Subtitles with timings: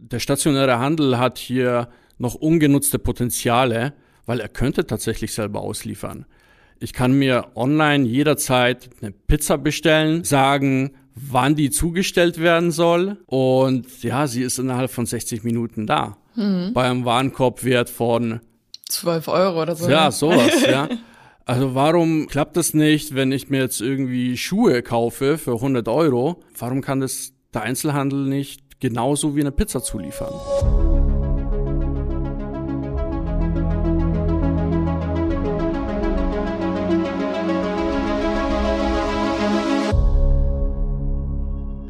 [0.00, 1.88] der stationäre Handel hat hier
[2.18, 3.94] noch ungenutzte Potenziale,
[4.26, 6.26] weil er könnte tatsächlich selber ausliefern.
[6.78, 14.02] Ich kann mir online jederzeit eine Pizza bestellen, sagen, wann die zugestellt werden soll und
[14.02, 16.16] ja, sie ist innerhalb von 60 Minuten da.
[16.36, 16.72] Mhm.
[16.72, 18.40] Bei einem Warenkorbwert von
[18.88, 19.90] 12 Euro oder so.
[19.90, 20.12] Ja, ne?
[20.12, 20.88] sowas, ja.
[21.46, 26.44] Also warum klappt das nicht, wenn ich mir jetzt irgendwie Schuhe kaufe für 100 Euro?
[26.56, 30.32] Warum kann das der Einzelhandel nicht genauso wie eine Pizza zuliefern?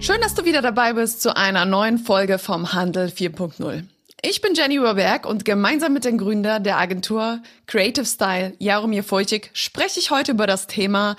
[0.01, 3.85] Schön, dass du wieder dabei bist zu einer neuen Folge vom Handel 4.0.
[4.23, 9.51] Ich bin Jenny Überberg und gemeinsam mit dem Gründer der Agentur Creative Style, Jaromir Feuchig,
[9.55, 11.17] spreche ich heute über das Thema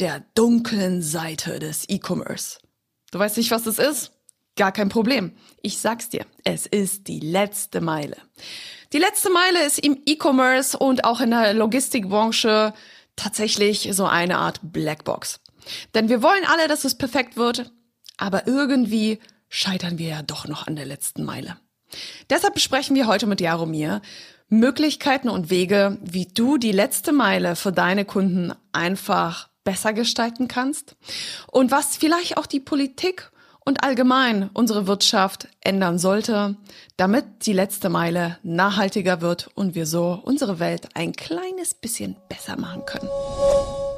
[0.00, 2.58] der dunklen Seite des E-Commerce.
[3.12, 4.12] Du weißt nicht, was das ist?
[4.60, 5.32] Gar kein Problem.
[5.62, 8.18] Ich sag's dir, es ist die letzte Meile.
[8.92, 12.74] Die letzte Meile ist im E-Commerce und auch in der Logistikbranche
[13.16, 15.40] tatsächlich so eine Art Blackbox.
[15.94, 17.72] Denn wir wollen alle, dass es perfekt wird,
[18.18, 21.56] aber irgendwie scheitern wir ja doch noch an der letzten Meile.
[22.28, 24.02] Deshalb besprechen wir heute mit Jaromir
[24.50, 30.96] Möglichkeiten und Wege, wie du die letzte Meile für deine Kunden einfach besser gestalten kannst
[31.46, 33.30] und was vielleicht auch die Politik
[33.70, 36.56] und allgemein unsere Wirtschaft ändern sollte,
[36.96, 42.58] damit die letzte Meile nachhaltiger wird und wir so unsere Welt ein kleines bisschen besser
[42.58, 43.08] machen können.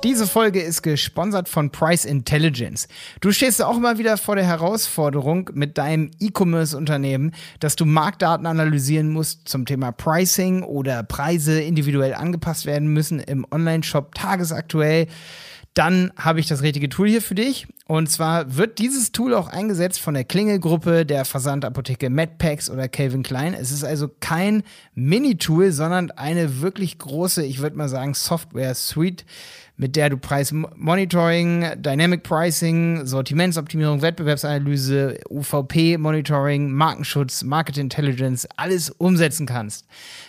[0.05, 2.87] Diese Folge ist gesponsert von Price Intelligence.
[3.23, 9.09] Du stehst auch immer wieder vor der Herausforderung mit deinem E-Commerce-Unternehmen, dass du Marktdaten analysieren
[9.09, 15.07] musst zum Thema Pricing oder Preise individuell angepasst werden müssen im Online-Shop tagesaktuell
[15.75, 17.67] dann habe ich das richtige Tool hier für dich.
[17.93, 23.23] Und zwar wird dieses Tool auch eingesetzt von der Klingelgruppe, der Versandapotheke MedPacks oder Calvin
[23.23, 23.53] Klein.
[23.53, 24.63] Es ist also kein
[24.95, 29.27] Mini-Tool, sondern eine wirklich große, ich würde mal sagen, Software-Suite,
[29.77, 39.87] mit der du Preismonitoring, Dynamic Pricing, Sortimentsoptimierung, Wettbewerbsanalyse, UVP-Monitoring, Markenschutz, Market Intelligence, alles umsetzen kannst.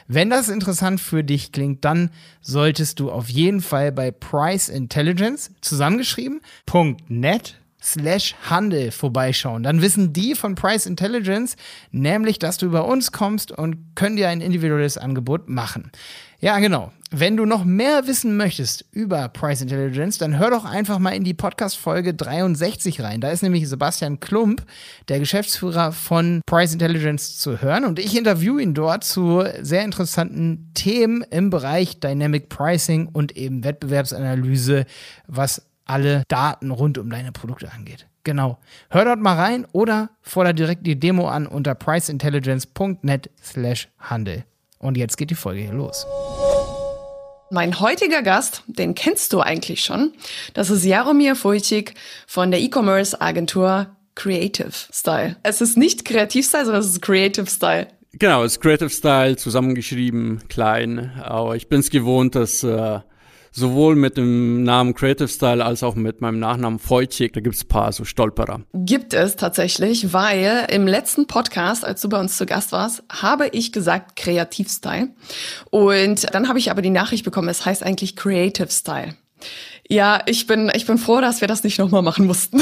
[0.10, 2.10] Wenn das interessant für dich klingt, dann
[2.42, 6.42] solltest du auf jeden Fall bei Price Intelligence zusammengeschrieben
[7.08, 7.53] .net
[7.84, 9.64] slash Handel vorbeischauen.
[9.64, 11.58] Dann wissen die von Price Intelligence
[11.92, 15.92] nämlich, dass du über uns kommst und können dir ein individuelles Angebot machen.
[16.40, 16.92] Ja, genau.
[17.10, 21.24] Wenn du noch mehr wissen möchtest über Price Intelligence, dann hör doch einfach mal in
[21.24, 23.22] die Podcast-Folge 63 rein.
[23.22, 24.66] Da ist nämlich Sebastian Klump,
[25.10, 27.86] der Geschäftsführer von Price Intelligence, zu hören.
[27.86, 33.64] Und ich interviewe ihn dort zu sehr interessanten Themen im Bereich Dynamic Pricing und eben
[33.64, 34.86] Wettbewerbsanalyse,
[35.28, 38.08] was alle Daten rund um deine Produkte angeht.
[38.24, 38.58] Genau.
[38.90, 44.46] Hör dort mal rein oder fordere direkt die Demo an unter priceintelligence.net slash Handel.
[44.80, 46.06] Und jetzt geht die Folge hier los.
[47.52, 50.14] Mein heutiger Gast, den kennst du eigentlich schon.
[50.54, 51.94] Das ist Jaromir Vujcik
[52.26, 55.36] von der E-Commerce-Agentur Creative Style.
[55.44, 57.88] Es ist nicht Kreativ Style, sondern es ist Creative Style.
[58.14, 61.12] Genau, es ist Creative Style, zusammengeschrieben, klein.
[61.24, 63.00] Aber ich bin es gewohnt, dass äh,
[63.54, 67.64] sowohl mit dem Namen Creative Style als auch mit meinem Nachnamen Feutschik, da gibt es
[67.64, 68.62] ein paar so Stolperer.
[68.74, 73.48] Gibt es tatsächlich, weil im letzten Podcast, als du bei uns zu Gast warst, habe
[73.50, 75.10] ich gesagt Kreativ Style.
[75.70, 79.16] Und dann habe ich aber die Nachricht bekommen, es heißt eigentlich Creative Style.
[79.88, 82.62] Ja, ich bin, ich bin froh, dass wir das nicht nochmal machen mussten.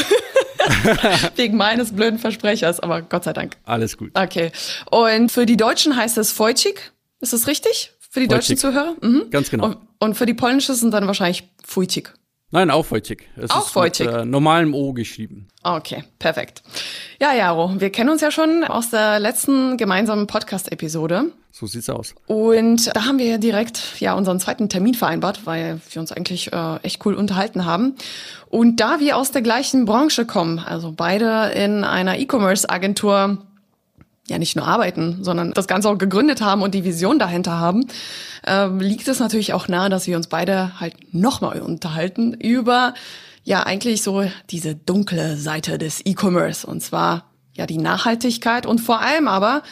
[1.36, 3.56] Wegen meines blöden Versprechers, aber Gott sei Dank.
[3.64, 4.12] Alles gut.
[4.14, 4.52] Okay.
[4.90, 6.92] Und für die Deutschen heißt es Feutschik.
[7.20, 7.94] Ist das richtig?
[8.10, 8.96] Für die deutschen Zuhörer?
[9.02, 9.30] Mhm.
[9.30, 9.66] Ganz genau.
[9.68, 12.14] Und, und, für die polnischen sind dann wahrscheinlich Fujcik.
[12.54, 13.30] Nein, auch Wojcik.
[13.38, 14.08] Es auch ist Wojcik.
[14.08, 15.48] Mit, äh, normalem O geschrieben.
[15.64, 16.64] Okay, perfekt.
[17.20, 21.32] Ja, Jaro, wir kennen uns ja schon aus der letzten gemeinsamen Podcast-Episode.
[21.54, 22.14] So sieht's aus.
[22.28, 26.76] Und da haben wir direkt ja unseren zweiten Termin vereinbart, weil wir uns eigentlich äh,
[26.84, 27.96] echt cool unterhalten haben.
[28.50, 33.38] Und da wir aus der gleichen Branche kommen, also beide in einer E-Commerce-Agentur
[34.28, 37.88] ja nicht nur arbeiten, sondern das Ganze auch gegründet haben und die Vision dahinter haben,
[38.46, 42.94] äh, liegt es natürlich auch nahe, dass wir uns beide halt nochmal unterhalten über
[43.44, 49.02] ja eigentlich so diese dunkle Seite des E-Commerce und zwar ja die Nachhaltigkeit und vor
[49.02, 49.64] allem aber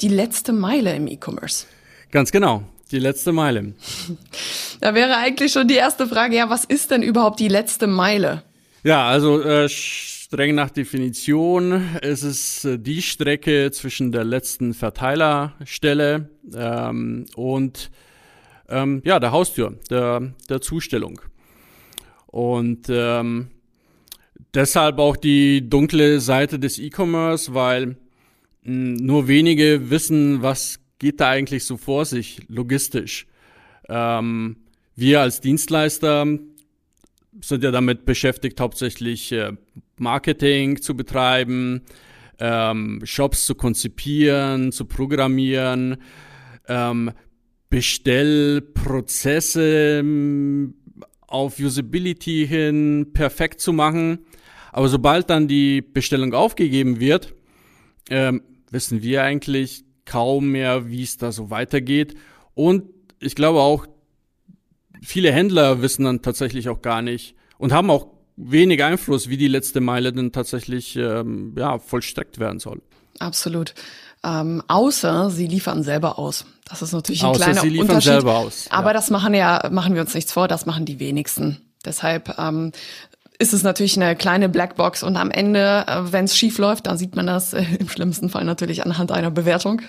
[0.00, 1.66] die letzte Meile im E-Commerce.
[2.10, 2.62] Ganz genau.
[2.90, 3.74] Die letzte Meile.
[4.80, 8.44] Da wäre eigentlich schon die erste Frage, ja, was ist denn überhaupt die letzte Meile?
[8.84, 9.68] Ja, also äh,
[10.28, 17.90] streng nach Definition ist es äh, die Strecke zwischen der letzten Verteilerstelle ähm, und
[18.68, 21.22] ähm, ja, der Haustür, der, der Zustellung.
[22.26, 23.48] Und ähm,
[24.52, 27.96] deshalb auch die dunkle Seite des E-Commerce, weil
[28.62, 33.26] Nur wenige wissen, was geht da eigentlich so vor sich, logistisch.
[33.88, 34.56] Ähm,
[34.94, 36.26] wir als Dienstleister
[37.40, 39.52] sind ja damit beschäftigt, hauptsächlich äh,
[39.98, 41.82] Marketing zu betreiben,
[42.38, 45.96] ähm, Shops zu konzipieren, zu programmieren,
[46.68, 47.10] ähm,
[47.70, 50.74] Bestellprozesse ähm,
[51.26, 54.20] auf Usability hin perfekt zu machen.
[54.72, 57.34] Aber sobald dann die Bestellung aufgegeben wird,
[58.10, 62.14] ähm, wissen wir eigentlich kaum mehr, wie es da so weitergeht.
[62.54, 62.84] Und
[63.20, 63.86] ich glaube auch,
[65.02, 69.48] viele Händler wissen dann tatsächlich auch gar nicht und haben auch wenig Einfluss, wie die
[69.48, 72.80] letzte Meile denn tatsächlich ähm, ja, vollstreckt werden soll.
[73.18, 73.74] Absolut.
[74.24, 76.44] Ähm, außer sie liefern selber aus.
[76.68, 78.12] Das ist natürlich ein außer kleiner sie liefern Unterschied.
[78.12, 78.66] selber aus.
[78.70, 78.92] Aber ja.
[78.92, 81.60] das machen ja, machen wir uns nichts vor, das machen die wenigsten.
[81.84, 82.72] Deshalb ähm,
[83.38, 86.98] ist es natürlich eine kleine Blackbox und am Ende, äh, wenn es schief läuft, dann
[86.98, 89.82] sieht man das äh, im schlimmsten Fall natürlich anhand einer Bewertung.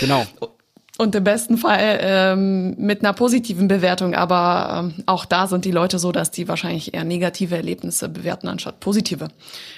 [0.00, 0.26] Genau.
[1.00, 5.70] Und im besten Fall ähm, mit einer positiven Bewertung, aber ähm, auch da sind die
[5.70, 9.28] Leute so, dass die wahrscheinlich eher negative Erlebnisse bewerten anstatt positive.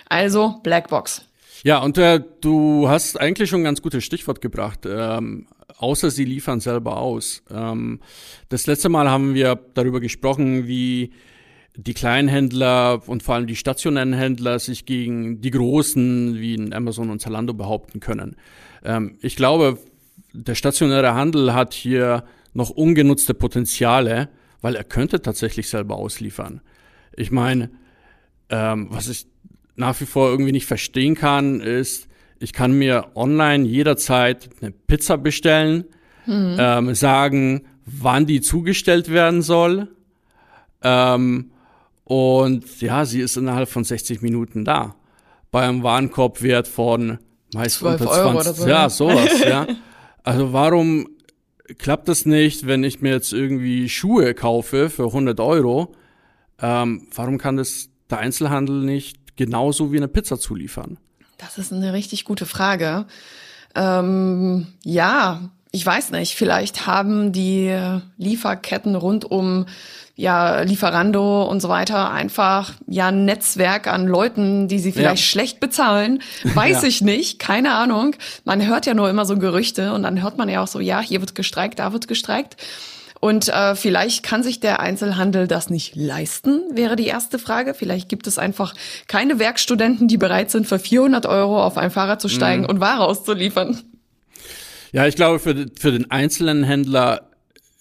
[0.08, 1.26] Also Blackbox.
[1.62, 4.86] Ja, und äh, du hast eigentlich schon ein ganz gutes Stichwort gebracht.
[4.86, 5.46] Ähm,
[5.76, 7.42] außer sie liefern selber aus.
[7.50, 8.00] Ähm,
[8.48, 11.12] das letzte Mal haben wir darüber gesprochen, wie
[11.76, 17.20] die Kleinhändler und vor allem die stationären Händler sich gegen die großen wie Amazon und
[17.20, 18.36] Zalando behaupten können.
[18.82, 19.78] Ähm, ich glaube,
[20.32, 24.28] der stationäre Handel hat hier noch ungenutzte Potenziale,
[24.60, 26.60] weil er könnte tatsächlich selber ausliefern.
[27.16, 27.70] Ich meine,
[28.48, 29.26] ähm, was ich
[29.76, 35.16] nach wie vor irgendwie nicht verstehen kann, ist, ich kann mir online jederzeit eine Pizza
[35.18, 35.84] bestellen,
[36.26, 36.56] mhm.
[36.58, 39.88] ähm, sagen, wann die zugestellt werden soll.
[40.82, 41.50] Ähm,
[42.04, 44.96] und ja, sie ist innerhalb von 60 Minuten da.
[45.50, 47.18] Bei einem Warenkorbwert von
[47.54, 48.24] meist unter 20.
[48.24, 48.90] Euro oder so, ja, ne?
[48.90, 49.66] sowas, ja.
[50.30, 51.08] Also warum
[51.78, 55.92] klappt das nicht, wenn ich mir jetzt irgendwie Schuhe kaufe für 100 Euro?
[56.62, 60.98] Ähm, warum kann das der Einzelhandel nicht genauso wie eine Pizza zuliefern?
[61.36, 63.06] Das ist eine richtig gute Frage.
[63.74, 66.36] Ähm, ja, ich weiß nicht.
[66.36, 67.76] Vielleicht haben die
[68.16, 69.66] Lieferketten rund um
[70.20, 75.28] ja, Lieferando und so weiter einfach ja ein Netzwerk an Leuten, die sie vielleicht ja.
[75.30, 76.22] schlecht bezahlen.
[76.44, 76.88] Weiß ja.
[76.88, 78.14] ich nicht, keine Ahnung.
[78.44, 81.00] Man hört ja nur immer so Gerüchte und dann hört man ja auch so, ja,
[81.00, 82.56] hier wird gestreikt, da wird gestreikt.
[83.18, 87.72] Und äh, vielleicht kann sich der Einzelhandel das nicht leisten, wäre die erste Frage.
[87.72, 88.74] Vielleicht gibt es einfach
[89.08, 92.68] keine Werkstudenten, die bereit sind, für 400 Euro auf ein Fahrrad zu steigen mhm.
[92.68, 93.78] und Ware auszuliefern.
[94.92, 97.29] Ja, ich glaube, für, für den einzelnen Händler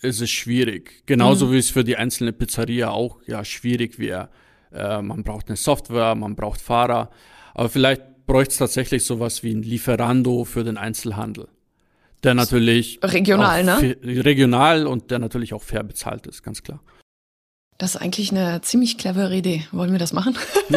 [0.02, 1.04] ist es schwierig.
[1.06, 1.52] Genauso mhm.
[1.54, 4.30] wie es für die einzelne Pizzeria auch ja schwierig wäre.
[4.72, 7.10] Äh, man braucht eine Software, man braucht Fahrer.
[7.54, 11.48] Aber vielleicht bräuchte es tatsächlich sowas wie ein Lieferando für den Einzelhandel.
[12.24, 13.98] Der natürlich regional, ne?
[14.04, 16.82] Regional und der natürlich auch fair bezahlt ist, ganz klar.
[17.78, 19.66] Das ist eigentlich eine ziemlich clevere Idee.
[19.72, 20.38] Wollen wir das machen?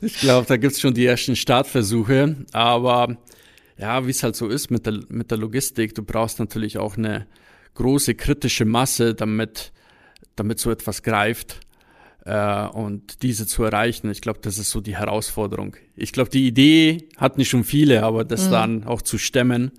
[0.00, 3.16] ich glaube, da gibt's schon die ersten Startversuche, aber
[3.78, 6.96] ja, wie es halt so ist mit der, mit der Logistik, du brauchst natürlich auch
[6.96, 7.26] eine
[7.74, 9.72] große kritische Masse, damit,
[10.34, 11.60] damit so etwas greift
[12.24, 14.10] äh, und diese zu erreichen.
[14.10, 15.76] Ich glaube, das ist so die Herausforderung.
[15.94, 18.50] Ich glaube, die Idee hatten schon viele, aber das mhm.
[18.50, 19.72] dann auch zu stemmen,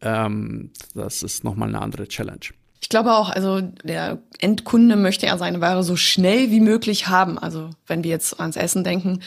[0.00, 2.46] ähm, das ist nochmal eine andere Challenge.
[2.80, 7.38] Ich glaube auch, also der Endkunde möchte ja seine Ware so schnell wie möglich haben.
[7.38, 9.20] Also wenn wir jetzt ans Essen denken,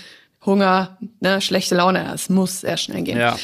[0.45, 3.17] Hunger, ne, schlechte Laune, es muss sehr schnell gehen.
[3.17, 3.37] Ja.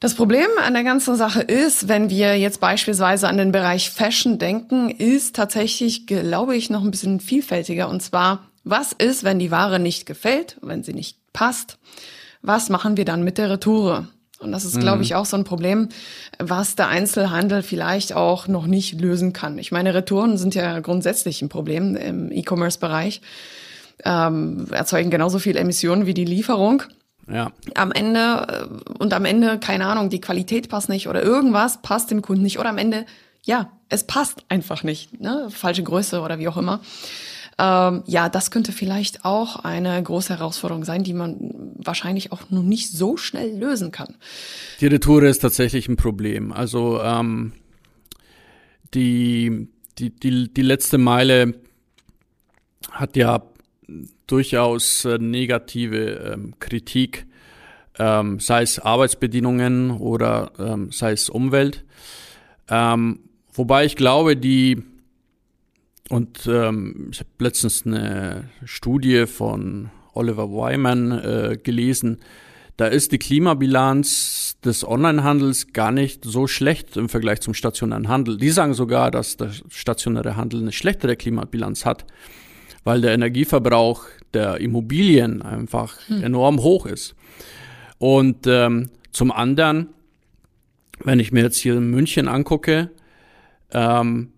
[0.00, 4.38] Das Problem an der ganzen Sache ist, wenn wir jetzt beispielsweise an den Bereich Fashion
[4.38, 7.88] denken, ist tatsächlich, glaube ich, noch ein bisschen vielfältiger.
[7.88, 11.78] Und zwar, was ist, wenn die Ware nicht gefällt, wenn sie nicht passt?
[12.42, 14.06] Was machen wir dann mit der Retoure?
[14.38, 14.80] Und das ist, mhm.
[14.80, 15.88] glaube ich, auch so ein Problem,
[16.38, 19.58] was der Einzelhandel vielleicht auch noch nicht lösen kann.
[19.58, 23.20] Ich meine, Retouren sind ja grundsätzlich ein Problem im E-Commerce-Bereich
[24.04, 26.82] ähm, erzeugen genauso viel Emissionen wie die Lieferung.
[27.30, 27.52] Ja.
[27.74, 32.10] Am Ende äh, und am Ende keine Ahnung, die Qualität passt nicht oder irgendwas passt
[32.10, 33.04] dem Kunden nicht oder am Ende
[33.44, 35.48] ja, es passt einfach nicht, ne?
[35.50, 36.80] falsche Größe oder wie auch immer.
[37.58, 42.62] Ähm, ja, das könnte vielleicht auch eine große Herausforderung sein, die man wahrscheinlich auch noch
[42.62, 44.14] nicht so schnell lösen kann.
[44.80, 46.52] Die Retoure ist tatsächlich ein Problem.
[46.52, 47.52] Also ähm,
[48.94, 51.54] die, die, die, die letzte Meile
[52.92, 53.42] hat ja
[54.26, 57.26] durchaus äh, negative ähm, Kritik,
[57.98, 61.84] ähm, sei es Arbeitsbedingungen oder ähm, sei es Umwelt.
[62.70, 64.82] Wobei ich glaube, die
[66.08, 72.18] und ähm, ich habe letztens eine Studie von Oliver Wyman äh, gelesen.
[72.76, 78.38] Da ist die Klimabilanz des Onlinehandels gar nicht so schlecht im Vergleich zum stationären Handel.
[78.38, 82.06] Die sagen sogar, dass der stationäre Handel eine schlechtere Klimabilanz hat,
[82.88, 86.22] weil der Energieverbrauch der Immobilien einfach hm.
[86.22, 87.14] enorm hoch ist.
[87.98, 89.88] Und ähm, zum anderen,
[91.04, 92.90] wenn ich mir jetzt hier München angucke,
[93.72, 94.32] ähm,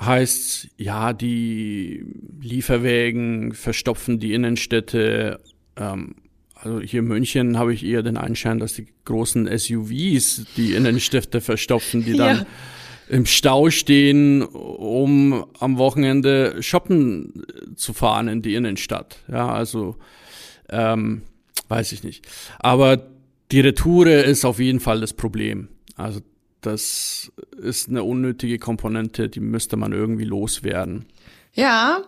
[0.00, 2.06] heißt ja, die
[2.40, 5.38] Lieferwägen verstopfen die Innenstädte.
[5.76, 6.14] Ähm,
[6.54, 11.42] also hier in München habe ich eher den Einschein, dass die großen SUVs die Innenstädte
[11.42, 12.46] verstopfen, die dann ja.
[13.08, 17.44] Im Stau stehen, um am Wochenende shoppen
[17.76, 19.18] zu fahren in die Innenstadt.
[19.28, 19.96] Ja, also
[20.68, 21.22] ähm,
[21.68, 22.26] weiß ich nicht.
[22.58, 23.08] Aber
[23.50, 25.68] die Retoure ist auf jeden Fall das Problem.
[25.96, 26.20] Also
[26.60, 31.06] das ist eine unnötige Komponente, die müsste man irgendwie loswerden.
[31.54, 32.02] Ja,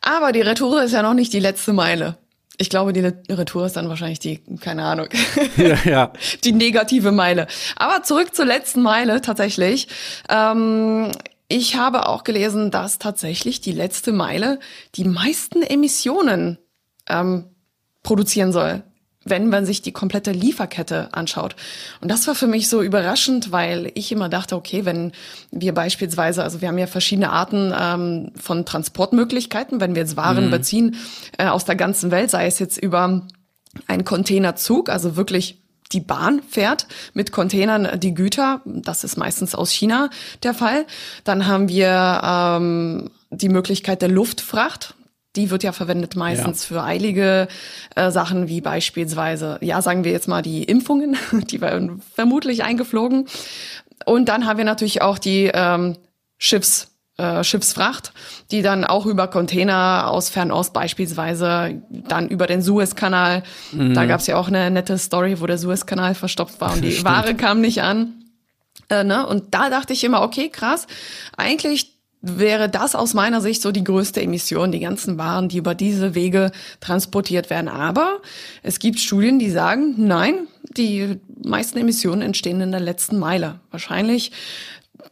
[0.00, 2.18] aber die Retour ist ja noch nicht die letzte Meile.
[2.58, 3.00] Ich glaube, die
[3.32, 5.08] Retour ist dann wahrscheinlich die, keine Ahnung,
[5.56, 6.12] ja, ja.
[6.44, 7.46] die negative Meile.
[7.76, 9.88] Aber zurück zur letzten Meile tatsächlich.
[10.28, 11.12] Ähm,
[11.48, 14.58] ich habe auch gelesen, dass tatsächlich die letzte Meile
[14.94, 16.58] die meisten Emissionen
[17.08, 17.50] ähm,
[18.02, 18.82] produzieren soll
[19.26, 21.56] wenn man sich die komplette Lieferkette anschaut.
[22.00, 25.12] Und das war für mich so überraschend, weil ich immer dachte, okay, wenn
[25.50, 30.46] wir beispielsweise, also wir haben ja verschiedene Arten ähm, von Transportmöglichkeiten, wenn wir jetzt Waren
[30.46, 30.50] mhm.
[30.50, 30.96] beziehen
[31.38, 33.26] äh, aus der ganzen Welt, sei es jetzt über
[33.86, 38.60] einen Containerzug, also wirklich die Bahn fährt mit Containern die Güter.
[38.64, 40.10] Das ist meistens aus China
[40.42, 40.86] der Fall.
[41.24, 44.94] Dann haben wir ähm, die Möglichkeit der Luftfracht
[45.36, 46.68] die wird ja verwendet meistens ja.
[46.68, 47.48] für eilige
[47.94, 51.16] äh, Sachen, wie beispielsweise, ja, sagen wir jetzt mal die Impfungen,
[51.50, 53.26] die werden vermutlich eingeflogen.
[54.04, 55.96] Und dann haben wir natürlich auch die ähm,
[56.38, 58.12] Schiffs, äh, Schiffsfracht,
[58.50, 63.94] die dann auch über Container aus Fernost beispielsweise dann über den Suezkanal, mhm.
[63.94, 67.34] da gab's ja auch eine nette Story, wo der Suezkanal verstopft war und die Ware
[67.34, 68.12] kam nicht an.
[68.88, 69.26] Äh, ne?
[69.26, 70.86] Und da dachte ich immer, okay, krass,
[71.36, 71.95] eigentlich
[72.26, 76.14] wäre das aus meiner Sicht so die größte Emission, die ganzen Waren, die über diese
[76.14, 77.68] Wege transportiert werden.
[77.68, 78.20] Aber
[78.62, 83.60] es gibt Studien, die sagen, nein, die meisten Emissionen entstehen in der letzten Meile.
[83.70, 84.32] Wahrscheinlich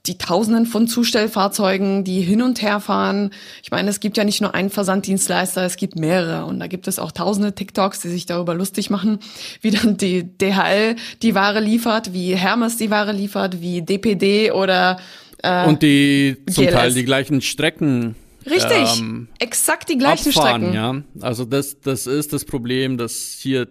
[0.06, 3.30] die Tausenden von Zustellfahrzeugen, die hin und her fahren.
[3.62, 6.44] Ich meine, es gibt ja nicht nur einen Versanddienstleister, es gibt mehrere.
[6.44, 9.18] Und da gibt es auch tausende TikToks, die sich darüber lustig machen,
[9.62, 14.99] wie dann die DHL die Ware liefert, wie Hermes die Ware liefert, wie DPD oder
[15.44, 16.74] äh, und die zum GLS.
[16.74, 18.16] Teil die gleichen Strecken.
[18.46, 20.74] Richtig, ähm, exakt die gleichen abfahren, Strecken.
[20.74, 23.68] Ja, also das, das ist das Problem, dass hier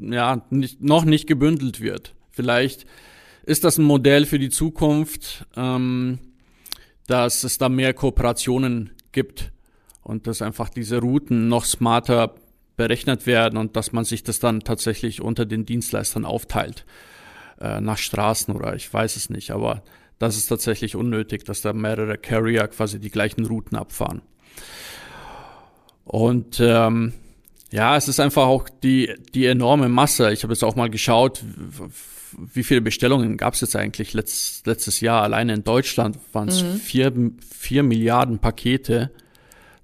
[0.00, 2.14] ja nicht, noch nicht gebündelt wird.
[2.30, 2.86] Vielleicht
[3.44, 6.18] ist das ein Modell für die Zukunft, ähm,
[7.06, 9.52] dass es da mehr Kooperationen gibt
[10.02, 12.34] und dass einfach diese Routen noch smarter
[12.76, 16.86] berechnet werden und dass man sich das dann tatsächlich unter den Dienstleistern aufteilt
[17.60, 19.82] äh, nach Straßen oder ich weiß es nicht, aber
[20.20, 24.20] das ist tatsächlich unnötig, dass da mehrere Carrier quasi die gleichen Routen abfahren.
[26.04, 27.14] Und ähm,
[27.72, 30.30] ja, es ist einfach auch die, die enorme Masse.
[30.30, 31.42] Ich habe jetzt auch mal geschaut,
[32.36, 35.22] wie viele Bestellungen gab es jetzt eigentlich letzt, letztes Jahr.
[35.22, 36.74] Alleine in Deutschland waren es mhm.
[36.74, 39.10] vier, vier Milliarden Pakete.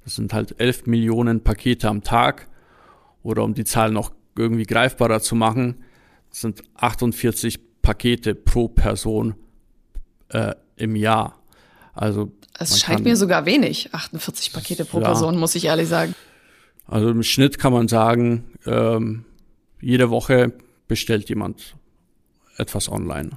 [0.04, 2.46] Das sind halt elf Millionen Pakete am Tag.
[3.22, 5.82] Oder um die Zahl noch irgendwie greifbarer zu machen,
[6.30, 9.34] sind 48 Pakete pro Person
[10.28, 11.38] äh, im Jahr.
[11.94, 15.06] Also es scheint mir sogar wenig, 48 Pakete pro ja.
[15.06, 16.14] Person, muss ich ehrlich sagen.
[16.86, 19.24] Also im Schnitt kann man sagen, ähm,
[19.80, 20.52] jede Woche
[20.88, 21.76] bestellt jemand
[22.56, 23.30] etwas online.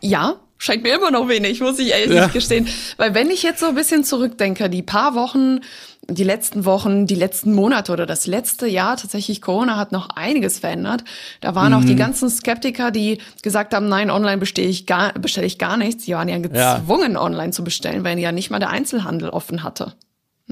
[0.00, 2.28] Ja, scheint mir immer noch wenig, muss ich ehrlich ja.
[2.28, 2.68] gestehen.
[2.96, 5.60] Weil wenn ich jetzt so ein bisschen zurückdenke, die paar Wochen,
[6.08, 10.58] die letzten Wochen, die letzten Monate oder das letzte Jahr tatsächlich Corona hat noch einiges
[10.58, 11.04] verändert.
[11.40, 11.78] Da waren mhm.
[11.78, 11.98] auch die mhm.
[11.98, 16.04] ganzen Skeptiker, die gesagt haben, nein, online bestelle ich gar, bestelle ich gar nichts.
[16.04, 17.20] Die waren ja gezwungen, ja.
[17.20, 19.94] online zu bestellen, weil ja nicht mal der Einzelhandel offen hatte.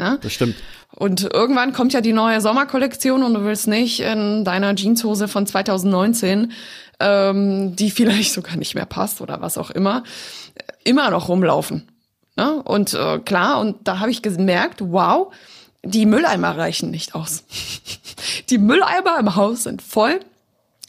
[0.00, 0.18] Ne?
[0.22, 0.56] Das stimmt.
[0.96, 5.46] Und irgendwann kommt ja die neue Sommerkollektion und du willst nicht in deiner Jeanshose von
[5.46, 6.52] 2019,
[7.00, 10.02] ähm, die vielleicht sogar nicht mehr passt oder was auch immer,
[10.84, 11.86] immer noch rumlaufen.
[12.36, 12.62] Ne?
[12.62, 15.32] Und äh, klar, und da habe ich gemerkt, wow,
[15.84, 17.44] die Mülleimer reichen nicht aus.
[18.48, 20.18] die Mülleimer im Haus sind voll.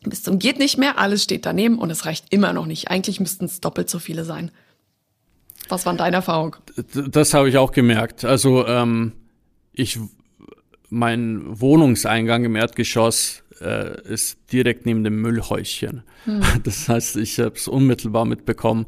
[0.03, 2.89] Bis zum geht nicht mehr, alles steht daneben und es reicht immer noch nicht.
[2.89, 4.51] Eigentlich müssten es doppelt so viele sein.
[5.71, 6.57] Was war deine Erfahrung?
[6.93, 8.25] Das habe ich auch gemerkt.
[8.25, 9.13] Also ähm,
[9.71, 9.99] ich,
[10.89, 16.03] mein Wohnungseingang im Erdgeschoss äh, ist direkt neben dem Müllhäuschen.
[16.25, 16.41] Hm.
[16.63, 18.85] Das heißt, ich habe es unmittelbar mitbekommen,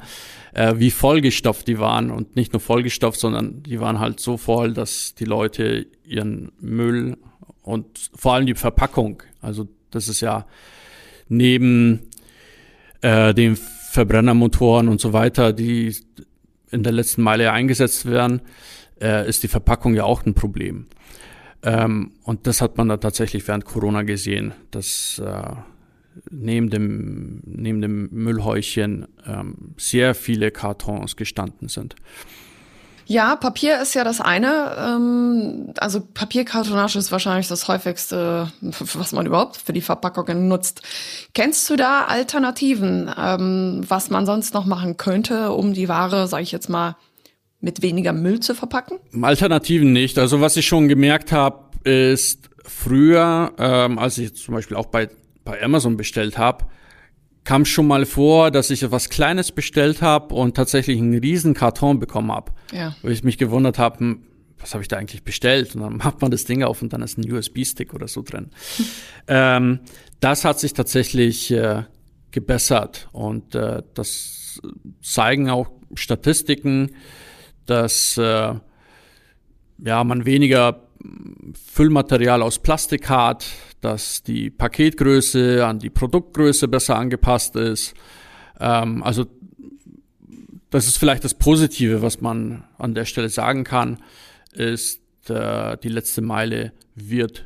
[0.53, 4.73] äh, wie vollgestopft die waren und nicht nur vollgestopft, sondern die waren halt so voll,
[4.73, 7.17] dass die Leute ihren Müll
[7.61, 9.23] und vor allem die Verpackung.
[9.41, 10.45] Also das ist ja
[11.29, 12.09] neben
[13.01, 15.95] äh, den Verbrennermotoren und so weiter, die
[16.73, 18.41] in der letzten Meile eingesetzt werden,
[19.01, 20.87] äh, ist die Verpackung ja auch ein Problem.
[21.63, 25.55] Ähm, und das hat man da tatsächlich während Corona gesehen, dass äh,
[26.29, 31.95] neben dem, neben dem Müllhäuschen ähm, sehr viele Kartons gestanden sind.
[33.05, 34.75] Ja, Papier ist ja das eine.
[34.77, 40.81] Ähm, also Papierkartonage ist wahrscheinlich das häufigste, was man überhaupt für die Verpackungen nutzt.
[41.33, 46.43] Kennst du da Alternativen, ähm, was man sonst noch machen könnte, um die Ware, sage
[46.43, 46.95] ich jetzt mal,
[47.59, 48.99] mit weniger Müll zu verpacken?
[49.21, 50.19] Alternativen nicht.
[50.19, 55.09] Also was ich schon gemerkt habe, ist früher, ähm, als ich zum Beispiel auch bei,
[55.43, 56.65] bei Amazon bestellt habe,
[57.43, 61.99] kam schon mal vor, dass ich etwas Kleines bestellt habe und tatsächlich einen riesen Karton
[61.99, 62.53] bekommen habe.
[62.71, 62.95] Ja.
[63.01, 64.23] Wo ich mich gewundert habe, hm,
[64.57, 65.75] was habe ich da eigentlich bestellt?
[65.75, 68.49] Und dann macht man das Ding auf und dann ist ein USB-Stick oder so drin.
[69.27, 69.79] ähm,
[70.19, 71.83] das hat sich tatsächlich äh,
[72.31, 74.61] gebessert und äh, das
[75.01, 76.91] zeigen auch Statistiken,
[77.65, 78.53] dass äh,
[79.79, 80.82] ja man weniger
[81.53, 83.45] Füllmaterial aus Plastik hat,
[83.81, 87.93] dass die Paketgröße an die Produktgröße besser angepasst ist.
[88.59, 89.25] Ähm, also
[90.69, 93.99] das ist vielleicht das Positive, was man an der Stelle sagen kann,
[94.53, 97.45] ist, äh, die letzte Meile wird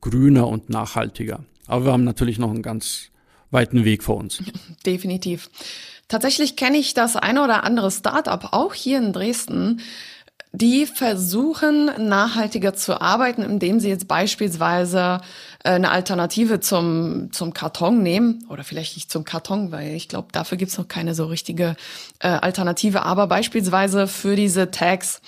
[0.00, 1.44] grüner und nachhaltiger.
[1.66, 3.10] Aber wir haben natürlich noch einen ganz
[3.50, 4.42] weiten Weg vor uns.
[4.86, 5.50] Definitiv.
[6.08, 9.80] Tatsächlich kenne ich das eine oder andere Startup auch hier in Dresden,
[10.54, 15.20] die versuchen nachhaltiger zu arbeiten, indem sie jetzt beispielsweise
[15.70, 18.44] eine Alternative zum, zum Karton nehmen.
[18.50, 21.74] Oder vielleicht nicht zum Karton, weil ich glaube, dafür gibt's noch keine so richtige
[22.18, 23.02] äh, Alternative.
[23.02, 25.22] Aber beispielsweise für diese Tags,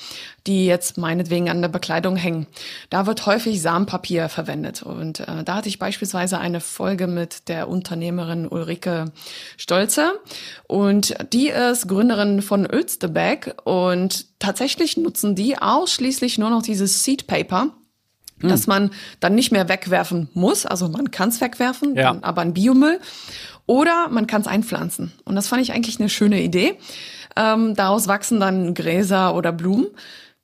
[0.46, 2.46] die jetzt meinetwegen an der Bekleidung hängen.
[2.90, 4.82] Da wird häufig Samenpapier verwendet.
[4.82, 9.12] Und äh, da hatte ich beispielsweise eine Folge mit der Unternehmerin Ulrike
[9.56, 10.20] Stolze.
[10.68, 13.54] Und die ist Gründerin von Öztebag.
[13.64, 17.72] Und tatsächlich nutzen die ausschließlich nur noch dieses Seed Paper
[18.40, 18.48] hm.
[18.48, 20.66] dass man dann nicht mehr wegwerfen muss.
[20.66, 22.16] Also man kann es wegwerfen, ja.
[22.22, 23.00] aber ein Biomüll.
[23.66, 25.12] Oder man kann es einpflanzen.
[25.24, 26.78] Und das fand ich eigentlich eine schöne Idee.
[27.34, 29.88] Ähm, daraus wachsen dann Gräser oder Blumen.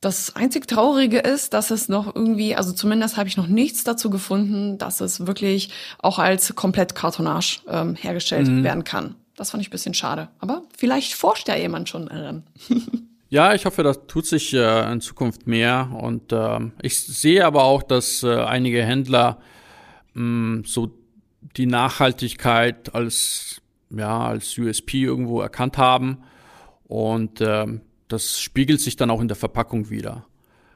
[0.00, 4.10] Das einzig Traurige ist, dass es noch irgendwie, also zumindest habe ich noch nichts dazu
[4.10, 8.64] gefunden, dass es wirklich auch als komplett Kartonage ähm, hergestellt mhm.
[8.64, 9.14] werden kann.
[9.36, 10.28] Das fand ich ein bisschen schade.
[10.40, 12.42] Aber vielleicht forscht ja jemand schon daran.
[13.32, 15.90] Ja, ich hoffe, das tut sich äh, in Zukunft mehr.
[15.98, 19.40] Und äh, ich sehe aber auch, dass äh, einige Händler
[20.12, 20.92] mh, mm, so
[21.56, 26.18] die Nachhaltigkeit als ja als USP irgendwo erkannt haben
[26.84, 27.66] und äh,
[28.08, 30.26] das spiegelt sich dann auch in der Verpackung wieder.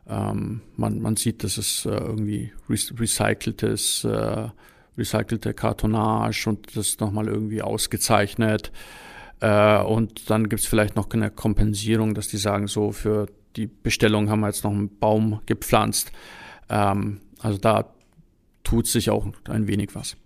[0.09, 4.49] Ähm, man, man sieht, dass es äh, irgendwie recyceltes, äh,
[4.97, 8.73] recycelte Kartonage und das nochmal irgendwie ausgezeichnet.
[9.41, 14.31] Äh, und dann gibt's vielleicht noch eine Kompensierung, dass die sagen, so für die Bestellung
[14.31, 16.13] haben wir jetzt noch einen Baum gepflanzt.
[16.69, 17.87] Ähm, also da
[18.65, 20.17] tut sich auch ein wenig was.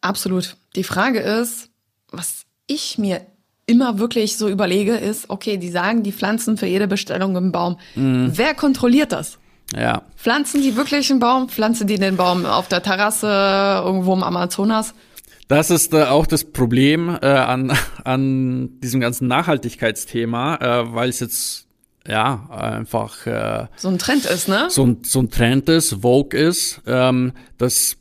[0.00, 0.56] Absolut.
[0.76, 1.70] Die Frage ist,
[2.10, 3.22] was ich mir
[3.66, 7.78] immer wirklich so überlege, ist, okay, die sagen, die pflanzen für jede Bestellung einen Baum.
[7.94, 8.30] Mhm.
[8.34, 9.38] Wer kontrolliert das?
[9.74, 10.02] Ja.
[10.16, 11.48] Pflanzen die wirklich einen Baum?
[11.48, 14.94] Pflanzen die den Baum auf der Terrasse irgendwo im Amazonas?
[15.48, 21.20] Das ist äh, auch das Problem äh, an, an diesem ganzen Nachhaltigkeitsthema, äh, weil es
[21.20, 21.66] jetzt
[22.06, 24.68] ja einfach äh, so ein Trend ist, ne?
[24.70, 27.96] So ein, so ein Trend ist, Vogue ist, ähm, dass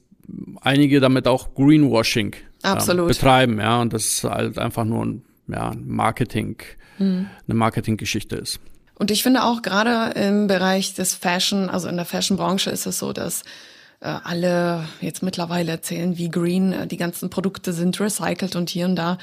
[0.62, 5.72] einige damit auch Greenwashing ähm, betreiben, ja, und das ist halt einfach nur ein ja,
[5.84, 6.58] Marketing,
[6.98, 7.28] mhm.
[7.48, 8.60] eine Marketinggeschichte ist.
[8.98, 12.98] Und ich finde auch gerade im Bereich des Fashion, also in der Fashion-Branche ist es
[12.98, 13.44] so, dass
[14.06, 18.96] alle jetzt mittlerweile erzählen, wie green äh, die ganzen Produkte sind, recycelt und hier und
[18.96, 19.18] da.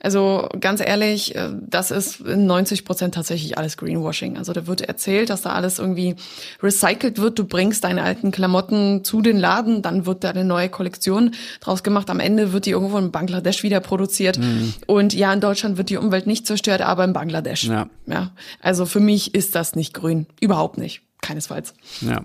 [0.00, 4.36] Also ganz ehrlich, äh, das ist in 90 Prozent tatsächlich alles Greenwashing.
[4.36, 6.14] Also da wird erzählt, dass da alles irgendwie
[6.62, 7.38] recycelt wird.
[7.38, 11.82] Du bringst deine alten Klamotten zu den Laden, dann wird da eine neue Kollektion draus
[11.82, 12.10] gemacht.
[12.10, 14.38] Am Ende wird die irgendwo in Bangladesch wieder produziert.
[14.38, 14.74] Mhm.
[14.86, 17.64] Und ja, in Deutschland wird die Umwelt nicht zerstört, aber in Bangladesch.
[17.64, 17.88] Ja.
[18.06, 18.30] ja.
[18.60, 20.26] Also für mich ist das nicht grün.
[20.40, 21.02] Überhaupt nicht.
[21.22, 21.74] Keinesfalls.
[22.00, 22.22] Ja.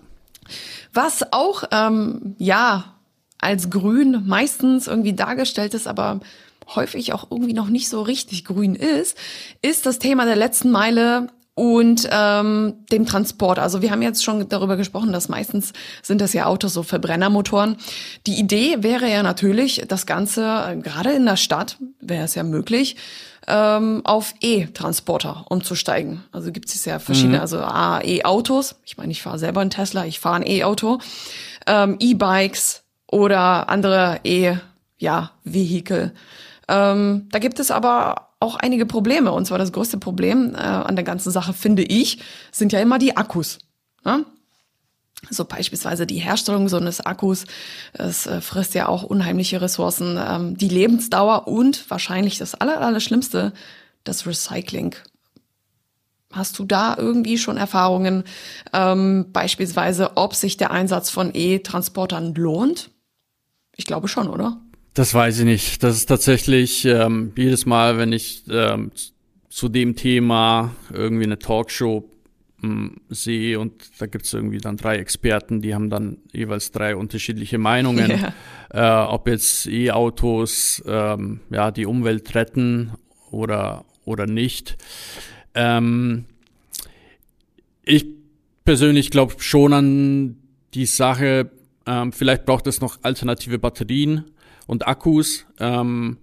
[0.94, 2.96] Was auch, ähm, ja,
[3.40, 6.22] als grün meistens irgendwie dargestellt ist, aber
[6.76, 9.18] häufig auch irgendwie noch nicht so richtig grün ist,
[9.62, 13.60] ist das Thema der letzten Meile und ähm, dem Transport.
[13.60, 17.78] Also wir haben jetzt schon darüber gesprochen, dass meistens sind das ja Autos, so Verbrennermotoren.
[18.26, 22.44] Die Idee wäre ja natürlich, das Ganze, äh, gerade in der Stadt, wäre es ja
[22.44, 22.96] möglich,
[23.48, 26.24] ähm, auf E-Transporter umzusteigen.
[26.32, 27.42] Also gibt es ja verschiedene, mhm.
[27.42, 28.76] also A, E-Autos.
[28.86, 31.00] Ich meine, ich fahre selber einen Tesla, ich fahre ein E-Auto,
[31.68, 36.14] ähm, E-Bikes oder andere E-Vehikel.
[36.68, 39.32] Ja, ähm, da gibt es aber auch einige Probleme.
[39.32, 42.20] Und zwar das größte Problem äh, an der ganzen Sache, finde ich,
[42.52, 43.60] sind ja immer die Akkus.
[44.04, 44.26] Ne?
[45.30, 47.46] So beispielsweise die Herstellung so eines Akkus,
[47.94, 53.00] es äh, frisst ja auch unheimliche Ressourcen, ähm, die Lebensdauer und wahrscheinlich das aller, aller
[53.00, 53.54] Schlimmste,
[54.04, 54.96] das Recycling.
[56.34, 58.26] Hast du da irgendwie schon Erfahrungen,
[58.74, 62.90] ähm, beispielsweise, ob sich der Einsatz von E-Transportern lohnt?
[63.76, 64.58] Ich glaube schon, oder?
[64.94, 65.84] Das weiß ich nicht.
[65.84, 68.92] Das ist tatsächlich ähm, jedes Mal, wenn ich ähm,
[69.50, 72.10] zu dem Thema irgendwie eine Talkshow
[72.64, 76.96] ähm, sehe und da gibt es irgendwie dann drei Experten, die haben dann jeweils drei
[76.96, 78.12] unterschiedliche Meinungen,
[78.72, 79.06] yeah.
[79.06, 82.92] äh, ob jetzt E-Autos ähm, ja die Umwelt retten
[83.32, 84.78] oder oder nicht.
[85.56, 86.26] Ähm,
[87.84, 88.06] ich
[88.64, 90.38] persönlich glaube schon an
[90.74, 91.52] die Sache.
[91.86, 94.26] Ähm, vielleicht braucht es noch alternative Batterien
[94.68, 95.46] und Akkus.
[95.60, 96.18] Ähm,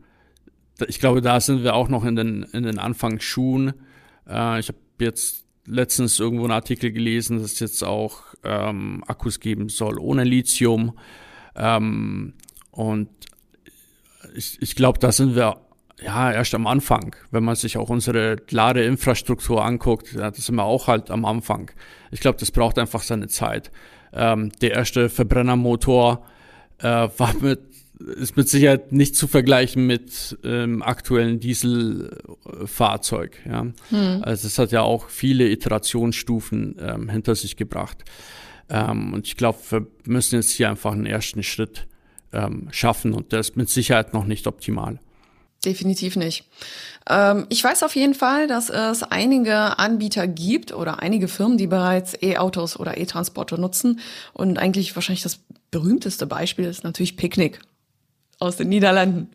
[0.88, 3.74] ich glaube, da sind wir auch noch in den, in den Anfangsschuhen.
[4.28, 9.40] Äh, ich habe jetzt letztens irgendwo einen Artikel gelesen, dass es jetzt auch ähm, Akkus
[9.40, 10.98] geben soll ohne Lithium.
[11.54, 12.34] Ähm,
[12.70, 13.08] und
[14.34, 15.60] ich, ich glaube, da sind wir
[16.02, 17.14] ja erst am Anfang.
[17.30, 21.70] Wenn man sich auch unsere Ladeinfrastruktur anguckt, ja, da sind wir auch halt am Anfang.
[22.10, 23.70] Ich glaube, das braucht einfach seine Zeit.
[24.12, 26.24] Ähm, der erste Verbrennermotor
[26.78, 27.60] äh, war mit
[28.16, 33.36] ist mit Sicherheit nicht zu vergleichen mit ähm, aktuellen Dieselfahrzeug.
[33.46, 33.66] Ja.
[33.90, 34.22] Hm.
[34.22, 38.04] Also es hat ja auch viele Iterationsstufen ähm, hinter sich gebracht.
[38.68, 41.86] Ähm, und ich glaube, wir müssen jetzt hier einfach einen ersten Schritt
[42.32, 44.98] ähm, schaffen und der ist mit Sicherheit noch nicht optimal.
[45.64, 46.44] Definitiv nicht.
[47.08, 51.66] Ähm, ich weiß auf jeden Fall, dass es einige Anbieter gibt oder einige Firmen, die
[51.66, 54.00] bereits E-Autos oder E-Transporter nutzen.
[54.32, 57.60] Und eigentlich wahrscheinlich das berühmteste Beispiel ist natürlich Picknick
[58.40, 59.30] aus den Niederlanden.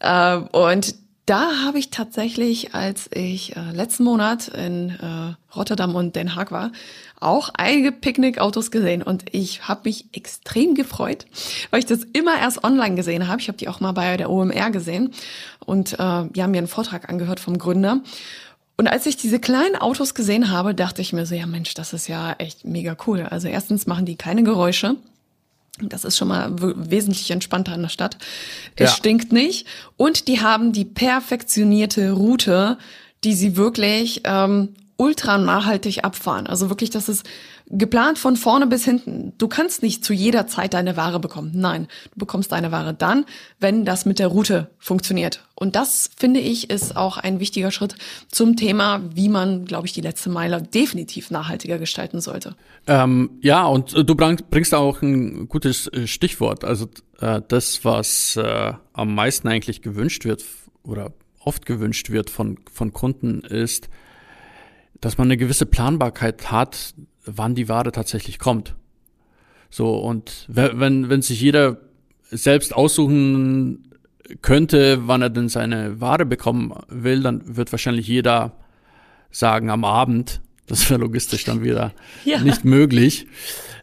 [0.00, 0.94] Äh, und
[1.26, 6.50] da habe ich tatsächlich, als ich äh, letzten Monat in äh, Rotterdam und Den Haag
[6.50, 6.72] war,
[7.20, 11.26] auch einige Picknickautos gesehen und ich habe mich extrem gefreut,
[11.70, 13.40] weil ich das immer erst online gesehen habe.
[13.40, 15.12] Ich habe die auch mal bei der OMR gesehen
[15.64, 18.00] und äh, die haben mir einen Vortrag angehört vom Gründer.
[18.76, 21.92] Und als ich diese kleinen Autos gesehen habe, dachte ich mir so, ja Mensch, das
[21.92, 23.22] ist ja echt mega cool.
[23.22, 24.96] Also erstens machen die keine Geräusche.
[25.80, 28.18] Das ist schon mal wesentlich entspannter in der Stadt.
[28.76, 28.96] Es ja.
[28.96, 29.66] stinkt nicht.
[29.96, 32.78] Und die haben die perfektionierte Route,
[33.24, 36.46] die sie wirklich ähm, ultra nachhaltig abfahren.
[36.46, 37.24] Also wirklich, das ist
[37.72, 39.32] geplant von vorne bis hinten.
[39.38, 41.52] Du kannst nicht zu jeder Zeit deine Ware bekommen.
[41.54, 43.24] Nein, du bekommst deine Ware dann,
[43.60, 45.44] wenn das mit der Route funktioniert.
[45.54, 47.94] Und das, finde ich, ist auch ein wichtiger Schritt
[48.28, 52.54] zum Thema, wie man, glaube ich, die letzte Meile definitiv nachhaltiger gestalten sollte.
[52.86, 56.64] Ähm, ja, und äh, du bringst auch ein gutes äh, Stichwort.
[56.64, 56.88] Also
[57.20, 60.44] äh, das, was äh, am meisten eigentlich gewünscht wird
[60.82, 63.88] oder oft gewünscht wird von, von Kunden, ist,
[65.00, 68.74] dass man eine gewisse Planbarkeit hat, wann die Ware tatsächlich kommt.
[69.70, 71.78] So, und wenn, wenn sich jeder
[72.30, 73.90] selbst aussuchen
[74.40, 78.56] könnte, wann er denn seine Ware bekommen will, dann wird wahrscheinlich jeder
[79.30, 80.40] sagen am Abend.
[80.66, 81.92] Das wäre logistisch dann wieder
[82.24, 82.40] ja.
[82.40, 83.26] nicht möglich.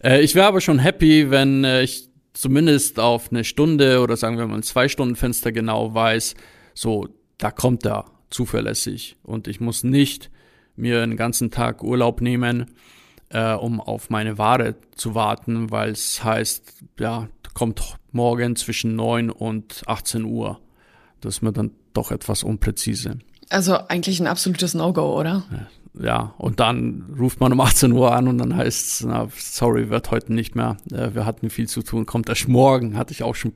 [0.04, 4.38] Äh, ich wäre aber schon happy, wenn äh, ich zumindest auf eine Stunde oder sagen
[4.38, 6.36] wir mal ein zwei Stunden Fenster genau weiß,
[6.74, 10.30] so, da kommt er zuverlässig und ich muss nicht
[10.76, 12.68] mir einen ganzen Tag Urlaub nehmen,
[13.30, 19.30] äh, um auf meine Ware zu warten, weil es heißt, ja, kommt morgen zwischen 9
[19.30, 20.60] und 18 Uhr.
[21.22, 23.20] Das ist mir dann doch etwas unpräzise.
[23.50, 25.44] Also eigentlich ein absolutes No-Go, oder?
[26.00, 30.12] Ja, und dann ruft man um 18 Uhr an und dann heißt es, sorry, wird
[30.12, 30.78] heute nicht mehr.
[30.92, 33.54] Äh, wir hatten viel zu tun, kommt erst morgen, hatte ich auch schon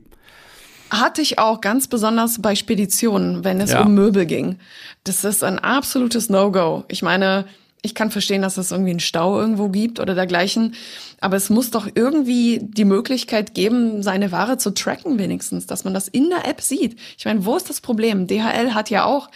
[0.89, 3.81] hatte ich auch ganz besonders bei Speditionen, wenn es ja.
[3.81, 4.59] um Möbel ging.
[5.03, 6.83] Das ist ein absolutes No-Go.
[6.87, 7.45] Ich meine,
[7.85, 10.73] ich kann verstehen, dass es irgendwie einen Stau irgendwo gibt oder dergleichen.
[11.19, 15.93] Aber es muss doch irgendwie die Möglichkeit geben, seine Ware zu tracken wenigstens, dass man
[15.93, 16.97] das in der App sieht.
[17.17, 18.25] Ich meine, wo ist das Problem?
[18.25, 19.29] DHL hat ja auch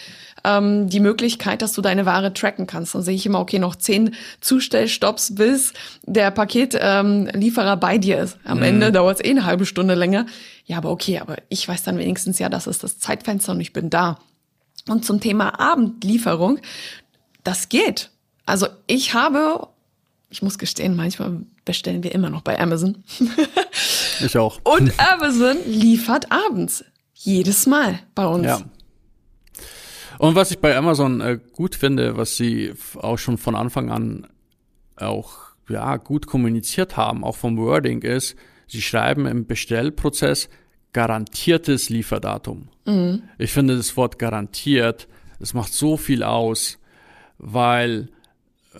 [0.45, 2.95] ähm, die Möglichkeit, dass du deine Ware tracken kannst.
[2.95, 8.37] Dann sehe ich immer, okay, noch zehn Zustellstopps, bis der Paketlieferer ähm, bei dir ist.
[8.45, 8.63] Am mhm.
[8.63, 10.25] Ende dauert es eh eine halbe Stunde länger.
[10.65, 13.73] Ja, aber okay, aber ich weiß dann wenigstens ja, das ist das Zeitfenster und ich
[13.73, 14.19] bin da.
[14.87, 16.59] Und zum Thema Abendlieferung,
[17.43, 18.09] das geht.
[18.47, 19.67] Also ich habe,
[20.29, 23.03] ich muss gestehen, manchmal bestellen wir immer noch bei Amazon.
[24.21, 24.59] ich auch.
[24.63, 26.83] Und Amazon liefert abends.
[27.13, 28.45] Jedes Mal bei uns.
[28.45, 28.61] Ja.
[30.17, 34.27] Und was ich bei Amazon äh, gut finde, was sie auch schon von Anfang an
[34.95, 35.35] auch
[35.67, 40.47] ja, gut kommuniziert haben, auch vom Wording ist, sie schreiben im Bestellprozess
[40.93, 42.69] garantiertes Lieferdatum.
[42.85, 43.23] Mhm.
[43.37, 46.79] Ich finde das Wort garantiert, das macht so viel aus,
[47.37, 48.09] weil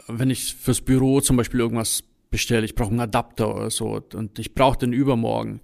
[0.08, 4.40] wenn ich fürs Büro zum Beispiel irgendwas bestelle, ich brauche einen Adapter oder so und
[4.40, 5.62] ich brauche den übermorgen,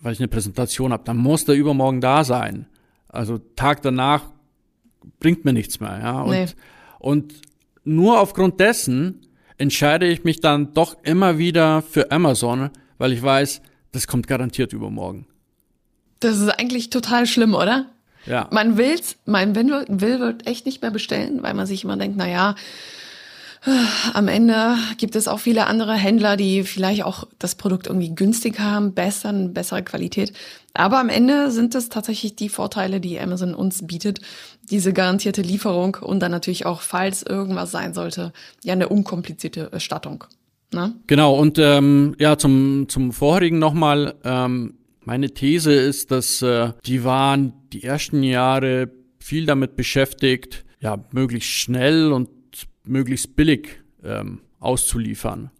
[0.00, 2.66] weil ich eine Präsentation habe, dann muss der übermorgen da sein.
[3.08, 4.24] Also Tag danach
[5.18, 5.98] bringt mir nichts mehr.
[6.00, 6.20] Ja?
[6.22, 6.46] Und, nee.
[6.98, 7.34] und
[7.84, 13.62] nur aufgrund dessen entscheide ich mich dann doch immer wieder für Amazon, weil ich weiß,
[13.92, 15.26] das kommt garantiert übermorgen.
[16.20, 17.86] Das ist eigentlich total schlimm, oder?
[18.26, 18.48] Ja.
[18.52, 22.16] Man will's, man will, will wird echt nicht mehr bestellen, weil man sich immer denkt,
[22.18, 22.54] na ja,
[24.14, 28.58] am Ende gibt es auch viele andere Händler, die vielleicht auch das Produkt irgendwie günstig
[28.60, 30.32] haben, besser, bessere Qualität.
[30.74, 34.20] Aber am Ende sind es tatsächlich die Vorteile, die Amazon uns bietet.
[34.70, 38.32] Diese garantierte Lieferung und dann natürlich auch, falls irgendwas sein sollte,
[38.64, 40.24] ja eine unkomplizierte Erstattung.
[40.72, 40.94] Ne?
[41.06, 44.14] Genau, und ähm, ja, zum, zum vorherigen nochmal.
[44.24, 51.02] Ähm, meine These ist, dass äh, die waren die ersten Jahre viel damit beschäftigt, ja,
[51.12, 52.28] möglichst schnell und
[52.88, 55.50] möglichst billig ähm, auszuliefern.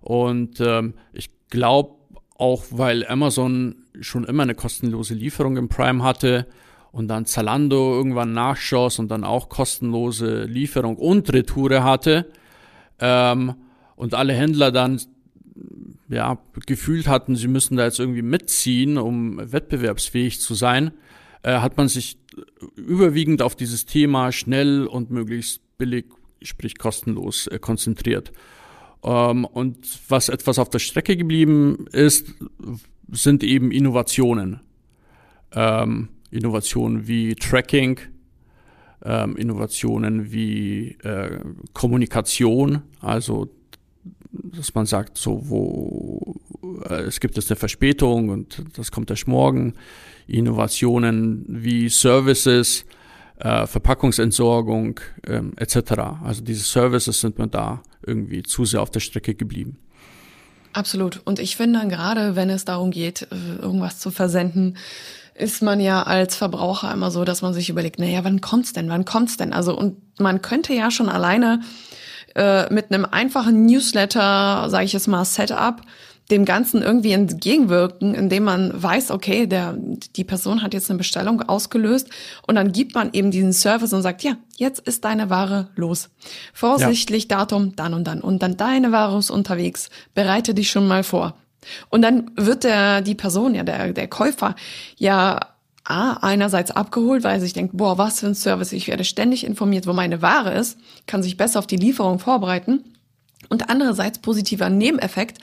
[0.00, 1.96] Und ähm, ich glaube
[2.36, 6.46] auch, weil Amazon schon immer eine kostenlose Lieferung im Prime hatte
[6.92, 12.26] und dann Zalando irgendwann nachschoss und dann auch kostenlose Lieferung und Retoure hatte
[12.98, 13.54] ähm,
[13.96, 15.00] und alle Händler dann
[16.08, 20.92] ja gefühlt hatten, sie müssen da jetzt irgendwie mitziehen, um wettbewerbsfähig zu sein,
[21.42, 22.18] äh, hat man sich
[22.76, 26.06] überwiegend auf dieses Thema schnell und möglichst billig
[26.42, 28.32] sprich kostenlos, äh, konzentriert.
[29.02, 32.34] Ähm, und was etwas auf der Strecke geblieben ist,
[33.10, 34.60] sind eben Innovationen.
[35.52, 37.98] Ähm, Innovationen wie Tracking,
[39.04, 41.40] ähm, Innovationen wie äh,
[41.72, 43.50] Kommunikation, also
[44.32, 46.36] dass man sagt, so wo
[46.88, 49.74] äh, es gibt jetzt eine Verspätung und das kommt erst morgen.
[50.26, 52.84] Innovationen wie Services,
[53.40, 55.92] äh, Verpackungsentsorgung ähm, etc.
[56.24, 59.78] Also diese Services sind mir da irgendwie zu sehr auf der Strecke geblieben.
[60.72, 61.20] Absolut.
[61.24, 64.76] Und ich finde, gerade wenn es darum geht, äh, irgendwas zu versenden,
[65.34, 68.88] ist man ja als Verbraucher immer so, dass man sich überlegt, naja, wann kommt's denn?
[68.88, 69.52] Wann kommt's denn?
[69.52, 71.60] Also, und man könnte ja schon alleine
[72.34, 75.80] äh, mit einem einfachen Newsletter, sage ich jetzt mal, Setup,
[76.30, 79.76] dem Ganzen irgendwie entgegenwirken, indem man weiß, okay, der,
[80.16, 82.08] die Person hat jetzt eine Bestellung ausgelöst
[82.46, 86.10] und dann gibt man eben diesen Service und sagt, ja, jetzt ist deine Ware los.
[86.52, 87.38] Vorsichtlich ja.
[87.38, 88.20] Datum, dann und dann.
[88.20, 89.90] Und dann deine Ware ist unterwegs.
[90.14, 91.34] Bereite dich schon mal vor.
[91.90, 94.54] Und dann wird der, die Person, ja, der, der Käufer,
[94.96, 95.40] ja,
[95.84, 99.86] A, einerseits abgeholt, weil sich denkt, boah, was für ein Service, ich werde ständig informiert,
[99.86, 102.84] wo meine Ware ist, kann sich besser auf die Lieferung vorbereiten.
[103.48, 105.38] Und andererseits positiver Nebeneffekt,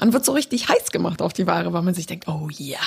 [0.00, 2.78] man wird so richtig heiß gemacht auf die Ware, weil man sich denkt, oh ja,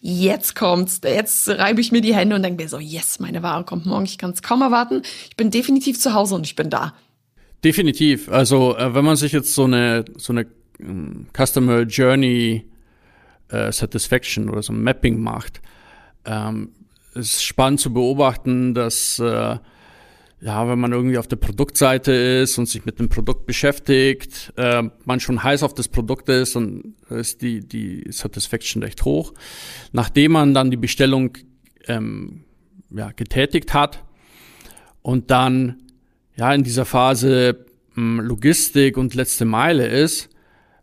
[0.00, 3.64] jetzt kommt's, jetzt reibe ich mir die Hände und denke mir so, yes, meine Ware
[3.64, 5.02] kommt morgen, ich kann es kaum erwarten.
[5.30, 6.94] Ich bin definitiv zu Hause und ich bin da.
[7.62, 8.28] Definitiv.
[8.28, 10.46] Also äh, wenn man sich jetzt so eine so eine
[10.80, 12.64] ähm, Customer Journey
[13.50, 15.60] äh, Satisfaction oder so ein Mapping macht,
[16.24, 16.72] ähm,
[17.14, 19.58] ist spannend zu beobachten, dass äh,
[20.40, 24.84] ja, wenn man irgendwie auf der Produktseite ist und sich mit dem Produkt beschäftigt, äh,
[25.04, 29.34] man schon heiß auf das Produkt ist und ist die, die Satisfaction recht hoch.
[29.92, 31.36] Nachdem man dann die Bestellung
[31.88, 32.44] ähm,
[32.90, 34.04] ja, getätigt hat
[35.02, 35.82] und dann
[36.36, 40.28] ja in dieser Phase ähm, Logistik und letzte Meile ist,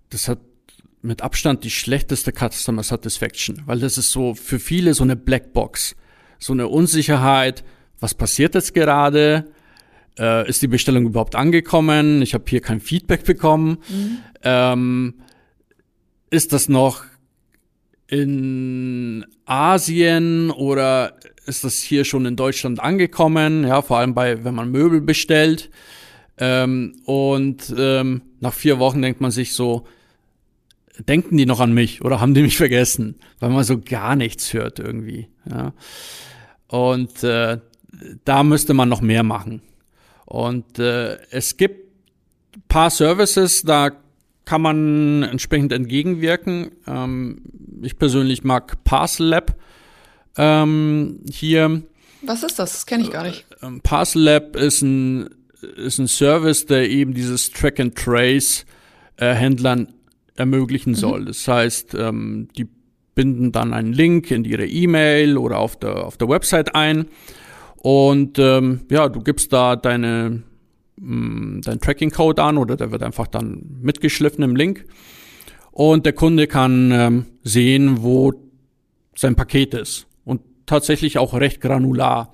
[0.09, 0.39] das hat
[1.01, 5.95] mit Abstand die schlechteste Customer Satisfaction, weil das ist so für viele so eine Blackbox,
[6.39, 7.63] so eine Unsicherheit,
[7.99, 9.45] was passiert jetzt gerade?
[10.17, 12.21] Äh, ist die Bestellung überhaupt angekommen?
[12.21, 13.77] Ich habe hier kein Feedback bekommen.
[13.89, 14.17] Mhm.
[14.43, 15.13] Ähm,
[16.29, 17.03] ist das noch
[18.07, 23.65] in Asien oder ist das hier schon in Deutschland angekommen?
[23.65, 25.69] Ja, vor allem bei, wenn man Möbel bestellt.
[26.37, 29.85] Ähm, und ähm, nach vier Wochen denkt man sich so,
[31.07, 33.15] denken die noch an mich oder haben die mich vergessen?
[33.39, 35.27] Weil man so gar nichts hört irgendwie.
[35.49, 35.73] Ja.
[36.67, 37.59] Und äh,
[38.23, 39.61] da müsste man noch mehr machen.
[40.25, 41.85] Und äh, es gibt
[42.67, 43.91] paar Services, da
[44.45, 46.71] kann man entsprechend entgegenwirken.
[46.87, 47.41] Ähm,
[47.81, 49.55] ich persönlich mag Parcel Lab
[50.37, 51.83] ähm, hier.
[52.21, 52.73] Was ist das?
[52.73, 53.45] Das kenne ich gar nicht.
[53.61, 55.29] Ähm, Parcel Lab ist ein
[55.77, 58.65] ist ein Service, der eben dieses Track and Trace
[59.17, 59.93] äh, Händlern
[60.35, 60.95] ermöglichen mhm.
[60.95, 61.25] soll.
[61.25, 62.67] Das heißt, ähm, die
[63.15, 67.07] binden dann einen Link in ihre E-Mail oder auf der, auf der Website ein.
[67.85, 70.41] Und ähm, ja, du gibst da deine,
[70.95, 74.85] mh, mm, dein Tracking-Code an oder der wird einfach dann mitgeschliffen im Link.
[75.69, 78.33] Und der Kunde kann ähm, sehen, wo
[79.15, 80.07] sein Paket ist.
[80.23, 82.33] Und tatsächlich auch recht granular.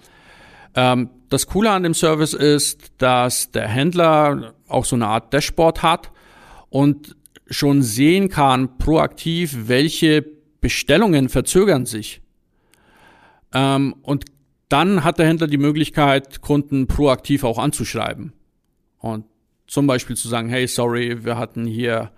[0.73, 5.83] Ähm, das Coole an dem Service ist, dass der Händler auch so eine Art Dashboard
[5.83, 6.11] hat
[6.69, 7.17] und
[7.49, 10.25] schon sehen kann, proaktiv, welche
[10.61, 12.21] Bestellungen verzögern sich.
[13.53, 14.23] Ähm, und
[14.71, 18.33] dann hat der Händler die Möglichkeit, Kunden proaktiv auch anzuschreiben.
[18.99, 19.25] Und
[19.67, 22.11] zum Beispiel zu sagen, hey, sorry, wir hatten hier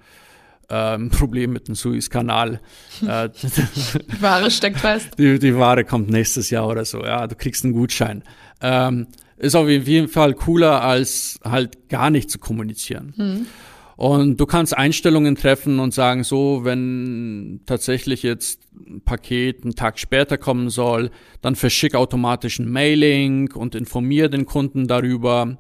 [0.70, 2.60] ein Problem mit dem Suezkanal.
[3.06, 5.10] Äh, die Ware steckt fest.
[5.18, 7.04] Die, die, Ware kommt nächstes Jahr oder so.
[7.04, 8.24] Ja, du kriegst einen Gutschein.
[8.62, 13.14] Ähm, ist auf jeden Fall cooler, als halt gar nicht zu kommunizieren.
[13.18, 13.48] Mhm.
[13.96, 20.00] Und du kannst Einstellungen treffen und sagen, so, wenn tatsächlich jetzt ein Paket einen Tag
[20.00, 25.58] später kommen soll, dann verschick automatisch ein Mailing und informier den Kunden darüber.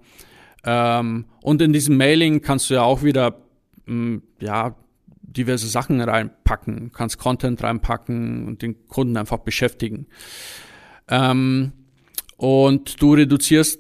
[0.66, 3.38] Ähm, und in diesem Mailing kannst du ja auch wieder,
[3.86, 4.76] mh, mm, ja,
[5.22, 10.08] diverse Sachen reinpacken, kannst Content reinpacken und den Kunden einfach beschäftigen.
[11.08, 11.72] Ähm,
[12.38, 13.80] und du reduzierst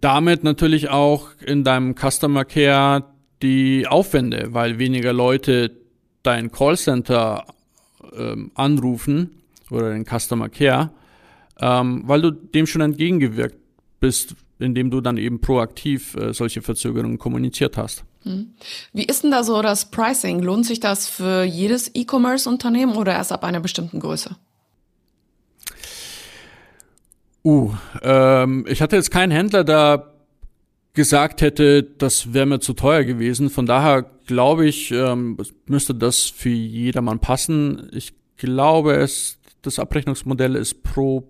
[0.00, 3.04] damit natürlich auch in deinem Customer Care
[3.42, 5.72] die Aufwände, weil weniger Leute
[6.22, 7.46] dein Callcenter
[8.16, 10.90] ähm, anrufen oder den Customer Care,
[11.60, 13.58] ähm, weil du dem schon entgegengewirkt
[14.00, 18.04] bist, indem du dann eben proaktiv äh, solche Verzögerungen kommuniziert hast.
[18.22, 18.54] Hm.
[18.92, 20.40] Wie ist denn da so das Pricing?
[20.40, 24.36] Lohnt sich das für jedes E-Commerce-Unternehmen oder erst ab einer bestimmten Größe?
[27.44, 27.72] Uh,
[28.02, 30.12] ähm, ich hatte jetzt keinen Händler, der
[30.98, 33.50] gesagt hätte, das wäre mir zu teuer gewesen.
[33.50, 37.88] Von daher glaube ich, ähm, müsste das für jedermann passen.
[37.92, 41.22] Ich glaube, es, das Abrechnungsmodell ist pro,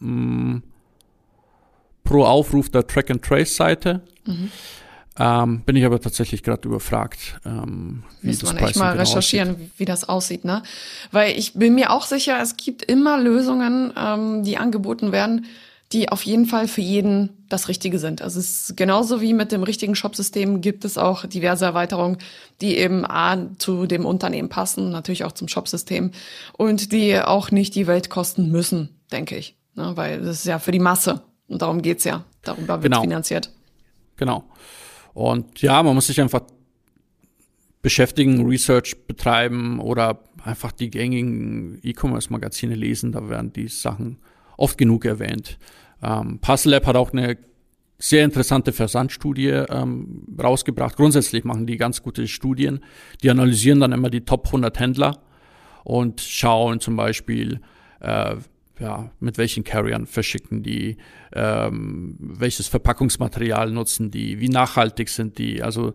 [0.00, 0.62] mh, mm,
[2.02, 4.02] pro Aufruf der Track-and-Trace-Seite.
[4.26, 4.50] Mhm.
[5.18, 9.02] Ähm, bin ich aber tatsächlich gerade überfragt, ähm, wie Muss das man echt mal genau
[9.02, 9.70] recherchieren, aussieht.
[9.76, 10.64] wie das aussieht, ne?
[11.12, 15.46] Weil ich bin mir auch sicher, es gibt immer Lösungen, ähm, die angeboten werden,
[15.92, 18.20] die auf jeden Fall für jeden das Richtige sind.
[18.20, 22.18] Also es ist genauso wie mit dem richtigen Shopsystem gibt es auch diverse Erweiterungen,
[22.60, 26.10] die eben A zu dem Unternehmen passen, natürlich auch zum Shopsystem
[26.54, 29.56] und die auch nicht die Welt kosten müssen, denke ich.
[29.74, 29.92] Ne?
[29.94, 32.24] Weil das ist ja für die Masse und darum geht's ja.
[32.42, 33.02] Darüber wird genau.
[33.02, 33.50] finanziert.
[34.16, 34.44] Genau.
[35.14, 36.42] Und ja, man muss sich einfach
[37.82, 43.12] beschäftigen, Research betreiben oder einfach die gängigen E-Commerce-Magazine lesen.
[43.12, 44.18] Da werden die Sachen
[44.56, 45.58] oft genug erwähnt.
[46.02, 47.38] Ähm, Puzzle Lab hat auch eine
[47.98, 50.96] sehr interessante Versandstudie ähm, rausgebracht.
[50.96, 52.80] Grundsätzlich machen die ganz gute Studien.
[53.22, 55.22] Die analysieren dann immer die Top 100 Händler
[55.84, 57.60] und schauen zum Beispiel,
[58.00, 58.36] äh,
[58.78, 60.98] ja, mit welchen Carriern verschicken die,
[61.32, 65.62] ähm, welches Verpackungsmaterial nutzen die, wie nachhaltig sind die.
[65.62, 65.94] Also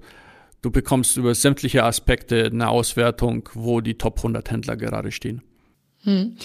[0.64, 5.44] du bekommst über sämtliche Aspekte eine Auswertung, wo die Top 100 Händler gerade stehen.
[6.04, 6.38] Hm.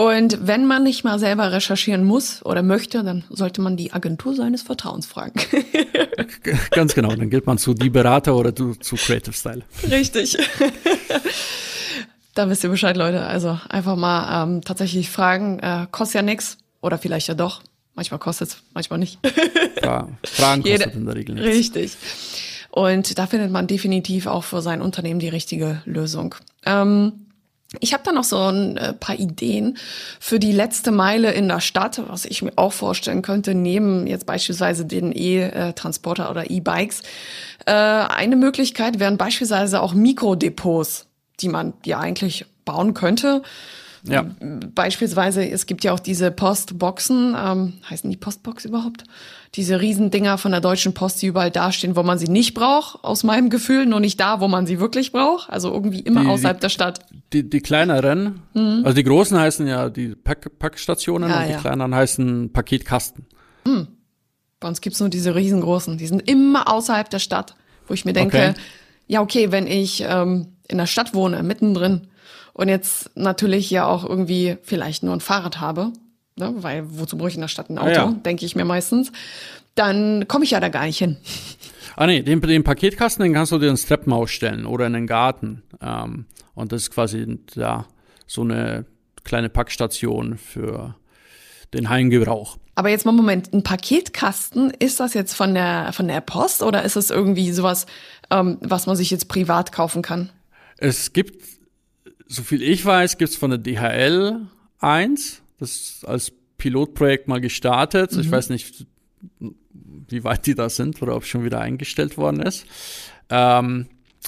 [0.00, 4.32] Und wenn man nicht mal selber recherchieren muss oder möchte, dann sollte man die Agentur
[4.36, 5.40] seines Vertrauens fragen.
[6.70, 9.62] Ganz genau, dann geht man zu die Berater oder zu, zu Creative Style.
[9.90, 10.38] Richtig.
[12.34, 13.26] da wisst ihr Bescheid, Leute.
[13.26, 15.58] Also einfach mal ähm, tatsächlich fragen.
[15.58, 17.62] Äh, kostet ja nichts oder vielleicht ja doch.
[17.96, 19.18] Manchmal kostet es, manchmal nicht.
[19.82, 21.74] Ja, Fragen kostet Jede, in der Regel nichts.
[21.74, 21.96] Richtig.
[22.70, 26.36] Und da findet man definitiv auch für sein Unternehmen die richtige Lösung.
[26.64, 27.26] Ähm,
[27.80, 29.76] ich habe da noch so ein äh, paar Ideen
[30.20, 34.24] für die letzte Meile in der Stadt, was ich mir auch vorstellen könnte, neben jetzt
[34.24, 37.02] beispielsweise den E-Transporter oder E-Bikes.
[37.66, 41.06] Äh, eine Möglichkeit wären beispielsweise auch Mikrodepots,
[41.40, 43.42] die man ja eigentlich bauen könnte.
[44.04, 44.26] Ja.
[44.74, 49.04] Beispielsweise, es gibt ja auch diese Postboxen, ähm, heißen die Postbox überhaupt?
[49.54, 53.24] Diese Riesendinger von der Deutschen Post, die überall dastehen, wo man sie nicht braucht, aus
[53.24, 55.50] meinem Gefühl, nur nicht da, wo man sie wirklich braucht.
[55.50, 57.00] Also irgendwie immer die, außerhalb die, der Stadt.
[57.32, 58.82] Die, die kleineren, mhm.
[58.84, 61.58] also die großen heißen ja die Pack Packstationen ja, und die ja.
[61.58, 63.26] kleineren heißen Paketkasten.
[63.66, 63.88] Mhm.
[64.60, 67.54] Bei uns gibt's nur diese riesengroßen, die sind immer außerhalb der Stadt,
[67.86, 68.60] wo ich mir denke, okay.
[69.06, 72.08] ja okay, wenn ich ähm, in der Stadt wohne, mittendrin,
[72.58, 75.92] und jetzt natürlich ja auch irgendwie vielleicht nur ein Fahrrad habe,
[76.34, 78.10] ne, weil wozu brauche ich in der Stadt ein Auto, ja.
[78.10, 79.12] denke ich mir meistens,
[79.76, 81.18] dann komme ich ja da gar nicht hin.
[81.94, 85.06] Ah nee, den, den Paketkasten, den kannst du dir ins Treppenhaus stellen oder in den
[85.06, 85.62] Garten.
[85.80, 87.86] Ähm, und das ist quasi ja,
[88.26, 88.86] so eine
[89.22, 90.96] kleine Packstation für
[91.74, 92.56] den Heimgebrauch.
[92.74, 96.82] Aber jetzt mal Moment, ein Paketkasten, ist das jetzt von der, von der Post oder
[96.82, 97.86] ist es irgendwie sowas,
[98.30, 100.30] ähm, was man sich jetzt privat kaufen kann?
[100.76, 101.57] Es gibt,
[102.28, 104.46] so viel ich weiß, gibt's von der DHL
[104.78, 108.12] eins, das als Pilotprojekt mal gestartet.
[108.12, 108.20] Mhm.
[108.20, 108.86] Ich weiß nicht,
[110.08, 112.66] wie weit die da sind oder ob es schon wieder eingestellt worden ist.
[113.30, 113.86] Ähm,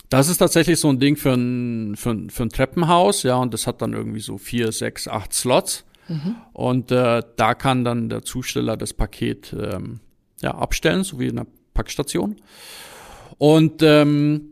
[0.09, 3.55] das ist tatsächlich so ein Ding für ein, für, ein, für ein Treppenhaus, ja, und
[3.55, 5.85] das hat dann irgendwie so vier, sechs, acht Slots.
[6.09, 6.37] Mhm.
[6.53, 10.01] Und äh, da kann dann der Zusteller das Paket ähm,
[10.41, 12.37] ja, abstellen, so wie in einer Packstation.
[13.39, 14.49] Und ähm,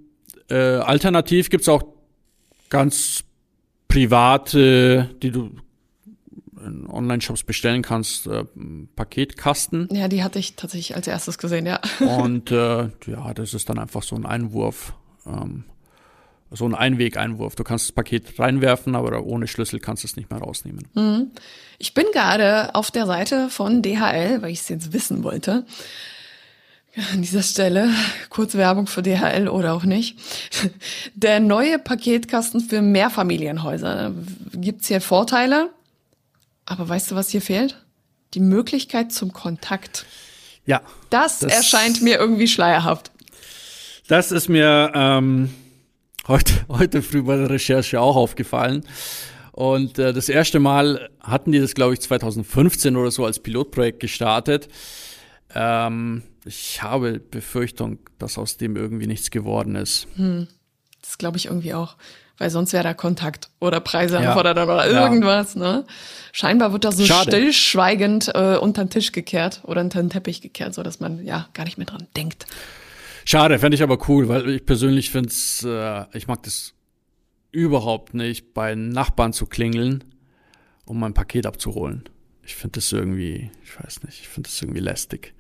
[0.48, 1.82] äh, alternativ gibt's auch
[2.70, 3.24] ganz
[3.88, 5.50] private, die du
[6.64, 8.44] in Online-Shops bestellen kannst, äh,
[8.96, 9.88] Paketkasten.
[9.92, 11.80] Ja, die hatte ich tatsächlich als erstes gesehen, ja.
[12.00, 14.92] Und äh, ja, das ist dann einfach so ein Einwurf,
[15.26, 15.64] ähm,
[16.50, 17.54] so ein Einweg-Einwurf.
[17.54, 20.88] Du kannst das Paket reinwerfen, aber ohne Schlüssel kannst du es nicht mehr rausnehmen.
[20.94, 21.30] Mhm.
[21.78, 25.66] Ich bin gerade auf der Seite von DHL, weil ich es jetzt wissen wollte.
[27.12, 27.90] An dieser Stelle
[28.30, 30.18] kurz Werbung für DHL oder auch nicht.
[31.14, 34.12] Der neue Paketkasten für Mehrfamilienhäuser.
[34.54, 35.70] Gibt's hier Vorteile?
[36.66, 37.82] Aber weißt du, was hier fehlt?
[38.34, 40.06] Die Möglichkeit zum Kontakt.
[40.66, 40.82] Ja.
[41.10, 43.10] Das, das erscheint mir irgendwie schleierhaft.
[44.08, 45.50] Das ist mir ähm,
[46.26, 48.84] heute, heute früh bei der Recherche auch aufgefallen.
[49.52, 54.00] Und äh, das erste Mal hatten die das, glaube ich, 2015 oder so als Pilotprojekt
[54.00, 54.68] gestartet.
[55.54, 60.06] Ähm, ich habe Befürchtung, dass aus dem irgendwie nichts geworden ist.
[60.16, 60.48] Hm.
[61.02, 61.96] Das glaube ich irgendwie auch
[62.38, 64.36] weil sonst wäre da Kontakt oder Preise ja.
[64.38, 65.54] oder irgendwas.
[65.54, 65.60] Ja.
[65.60, 65.86] Ne?
[66.32, 67.30] Scheinbar wird da so Schade.
[67.32, 71.48] stillschweigend äh, unter den Tisch gekehrt oder unter den Teppich gekehrt, so dass man ja
[71.52, 72.46] gar nicht mehr dran denkt.
[73.24, 76.74] Schade, fände ich aber cool, weil ich persönlich finde es, äh, ich mag das
[77.50, 80.04] überhaupt nicht, bei Nachbarn zu klingeln,
[80.86, 82.04] um mein Paket abzuholen.
[82.42, 85.34] Ich finde das irgendwie, ich weiß nicht, ich finde das irgendwie lästig.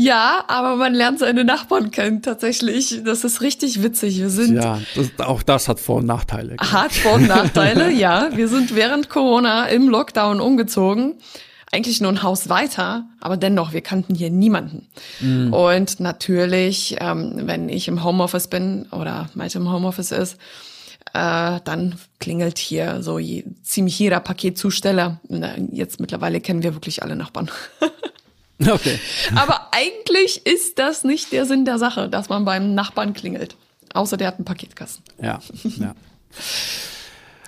[0.00, 3.02] Ja, aber man lernt seine Nachbarn kennen tatsächlich.
[3.04, 4.20] Das ist richtig witzig.
[4.20, 6.54] Wir sind ja, das, auch das hat Vor- und Nachteile.
[6.60, 8.28] Hat Vor- und Nachteile, ja.
[8.32, 11.14] Wir sind während Corona im Lockdown umgezogen.
[11.72, 14.86] Eigentlich nur ein Haus weiter, aber dennoch, wir kannten hier niemanden.
[15.18, 15.52] Mhm.
[15.52, 20.34] Und natürlich, ähm, wenn ich im Homeoffice bin oder Malte im Homeoffice ist,
[21.12, 25.20] äh, dann klingelt hier so je, ziemlich jeder Paketzusteller.
[25.72, 27.50] Jetzt mittlerweile kennen wir wirklich alle Nachbarn.
[28.68, 28.98] Okay.
[29.36, 33.56] Aber eigentlich ist das nicht der Sinn der Sache, dass man beim Nachbarn klingelt.
[33.94, 35.04] Außer der hat einen Paketkasten.
[35.22, 35.38] Ja,
[35.78, 35.94] ja.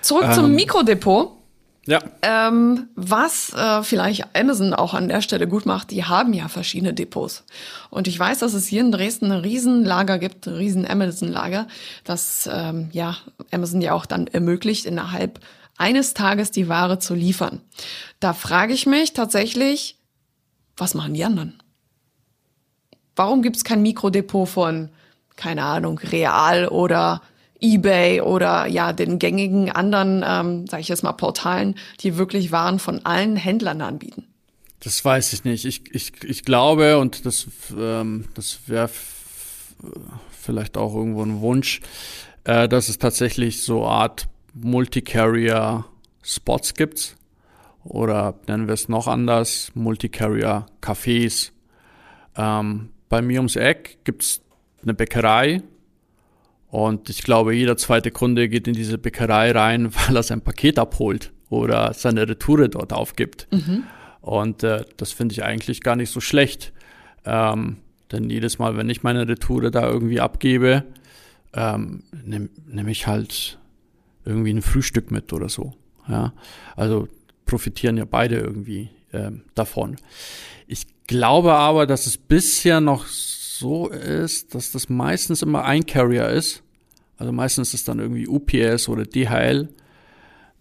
[0.01, 1.37] Zurück ähm, zum Mikrodepot.
[1.87, 1.99] Ja.
[2.21, 6.93] Ähm, was äh, vielleicht Amazon auch an der Stelle gut macht, die haben ja verschiedene
[6.93, 7.43] Depots.
[7.89, 11.67] Und ich weiß, dass es hier in Dresden ein Riesenlager gibt, ein riesen Amazon-Lager,
[12.03, 13.17] das ähm, ja
[13.51, 15.39] Amazon ja auch dann ermöglicht, innerhalb
[15.77, 17.61] eines Tages die Ware zu liefern.
[18.19, 19.97] Da frage ich mich tatsächlich,
[20.81, 21.53] was machen die anderen?
[23.15, 24.89] Warum gibt es kein Mikrodepot von,
[25.35, 27.21] keine Ahnung, Real oder
[27.61, 32.79] eBay oder ja den gängigen anderen, ähm, sage ich jetzt mal, Portalen, die wirklich Waren
[32.79, 34.25] von allen Händlern anbieten?
[34.79, 35.65] Das weiß ich nicht.
[35.65, 37.45] Ich, ich, ich glaube, und das,
[37.77, 38.89] ähm, das wäre
[40.31, 41.81] vielleicht auch irgendwo ein Wunsch,
[42.43, 47.17] äh, dass es tatsächlich so Art Multicarrier-Spots gibt,
[47.83, 51.51] oder nennen wir es noch anders, Multicarrier Cafés.
[52.35, 54.41] Ähm, bei mir ums Eck gibt's
[54.83, 55.61] eine Bäckerei
[56.71, 60.79] und ich glaube, jeder zweite Kunde geht in diese Bäckerei rein, weil er sein Paket
[60.79, 63.47] abholt oder seine Retoure dort aufgibt.
[63.51, 63.83] Mhm.
[64.21, 66.71] Und äh, das finde ich eigentlich gar nicht so schlecht.
[67.25, 67.77] Ähm,
[68.11, 70.83] denn jedes Mal, wenn ich meine Retoure da irgendwie abgebe,
[71.53, 73.59] ähm, nehme nehm ich halt
[74.23, 75.73] irgendwie ein Frühstück mit oder so.
[76.07, 76.33] Ja,
[76.75, 77.07] also
[77.51, 79.97] profitieren ja beide irgendwie ähm, davon.
[80.67, 86.29] Ich glaube aber, dass es bisher noch so ist, dass das meistens immer ein Carrier
[86.29, 86.63] ist.
[87.17, 89.67] Also meistens ist es dann irgendwie UPS oder DHL.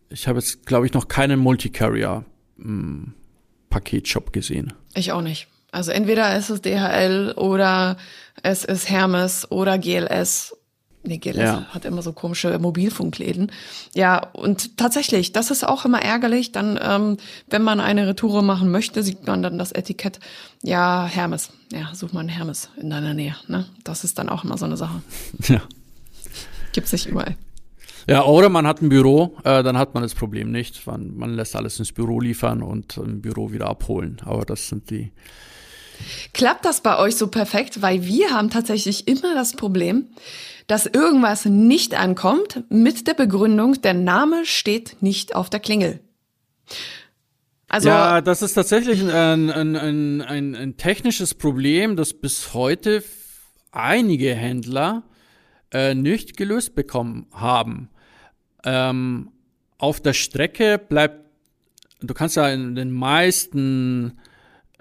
[0.09, 4.73] Ich habe jetzt, glaube ich, noch keinen Multicarrier-Paketshop hm, gesehen.
[4.95, 5.47] Ich auch nicht.
[5.71, 7.99] Also entweder ist es DHL oder
[8.43, 10.57] es ist Hermes oder GLS
[11.03, 11.67] Nee, GLS ja.
[11.71, 13.51] hat immer so komische Mobilfunkläden.
[13.95, 16.53] Ja, und tatsächlich, das ist auch immer ärgerlich.
[16.53, 17.17] Dann, ähm,
[17.49, 20.21] wenn man eine Retour machen möchte, sieht man dann das Etikett.
[20.63, 21.51] Ja, Hermes.
[21.73, 23.35] Ja, such mal einen Hermes in deiner Nähe.
[23.49, 23.65] Ne?
[23.83, 25.03] Das ist dann auch immer so eine Sache.
[25.49, 25.63] Ja.
[26.73, 27.35] Gibt's nicht überall.
[28.07, 30.87] Ja, oder man hat ein Büro, äh, dann hat man das Problem nicht.
[30.87, 34.19] Man, man lässt alles ins Büro liefern und im Büro wieder abholen.
[34.25, 35.11] Aber das sind die.
[36.33, 37.83] Klappt das bei euch so perfekt?
[37.83, 40.07] Weil wir haben tatsächlich immer das Problem,
[40.67, 46.01] dass irgendwas nicht ankommt mit der Begründung, der Name steht nicht auf der Klingel.
[47.69, 53.05] Also ja, das ist tatsächlich ein, ein, ein, ein, ein technisches Problem, das bis heute
[53.71, 55.05] einige Händler
[55.73, 57.91] äh, nicht gelöst bekommen haben.
[58.65, 59.31] Ähm,
[59.79, 61.27] auf der Strecke bleibt,
[62.01, 64.19] du kannst ja in den meisten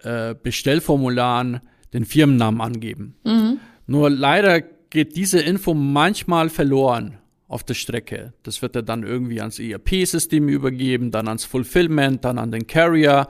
[0.04, 1.62] äh, Bestellformularen
[1.94, 3.16] den Firmennamen angeben.
[3.24, 3.60] Mhm.
[3.88, 8.34] Nur leider geht diese Info manchmal verloren auf der Strecke.
[8.44, 13.28] Das wird ja dann irgendwie ans ERP-System übergeben, dann ans Fulfillment, dann an den Carrier.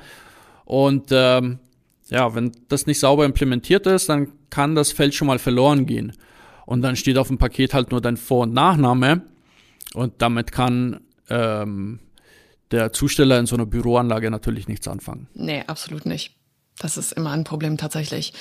[0.65, 1.59] Und ähm,
[2.09, 6.13] ja, wenn das nicht sauber implementiert ist, dann kann das Feld schon mal verloren gehen.
[6.65, 9.21] Und dann steht auf dem Paket halt nur dein Vor- und Nachname.
[9.93, 10.99] Und damit kann
[11.29, 11.99] ähm,
[12.71, 15.27] der Zusteller in so einer Büroanlage natürlich nichts anfangen.
[15.33, 16.35] Nee, absolut nicht.
[16.79, 18.33] Das ist immer ein Problem tatsächlich.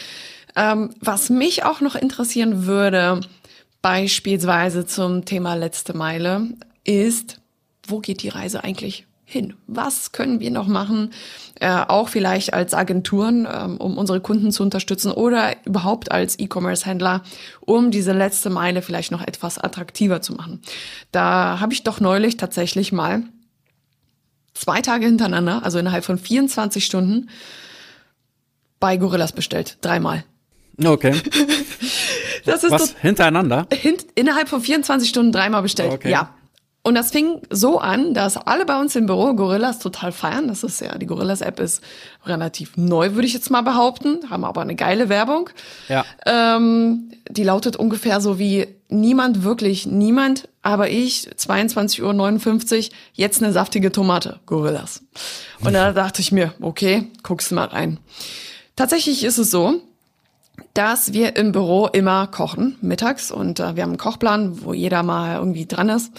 [0.57, 3.21] Ähm, was mich auch noch interessieren würde,
[3.83, 6.49] beispielsweise zum Thema letzte Meile,
[6.85, 7.41] ist,
[7.87, 9.55] wo geht die Reise eigentlich hin?
[9.67, 11.11] Was können wir noch machen,
[11.61, 17.23] äh, auch vielleicht als Agenturen, ähm, um unsere Kunden zu unterstützen oder überhaupt als E-Commerce-Händler,
[17.61, 20.63] um diese letzte Meile vielleicht noch etwas attraktiver zu machen?
[21.13, 23.23] Da habe ich doch neulich tatsächlich mal
[24.55, 27.29] zwei Tage hintereinander, also innerhalb von 24 Stunden,
[28.81, 29.79] bei Gorillas bestellt.
[29.81, 30.25] Dreimal.
[30.83, 31.15] Okay.
[32.45, 32.95] Das ist Was?
[33.01, 33.67] Hintereinander?
[33.71, 35.93] Hint, innerhalb von 24 Stunden dreimal bestellt.
[35.93, 36.11] Okay.
[36.11, 36.35] Ja.
[36.83, 40.49] Und das fing so an, dass alle bei uns im Büro Gorillas total feiern.
[40.49, 41.83] Das ist ja, die Gorillas-App ist
[42.25, 45.51] relativ neu, würde ich jetzt mal behaupten, haben aber eine geile Werbung.
[45.89, 46.07] Ja.
[46.25, 53.53] Ähm, die lautet ungefähr so wie niemand, wirklich niemand, aber ich, 22.59 Uhr, jetzt eine
[53.53, 55.03] saftige Tomate, Gorillas.
[55.61, 57.99] Und da dachte ich mir, okay, guckst du mal rein.
[58.79, 59.83] Tatsächlich ist es so,
[60.73, 63.33] dass wir im Büro immer kochen, mittags.
[63.33, 66.13] Und äh, wir haben einen Kochplan, wo jeder mal irgendwie dran ist.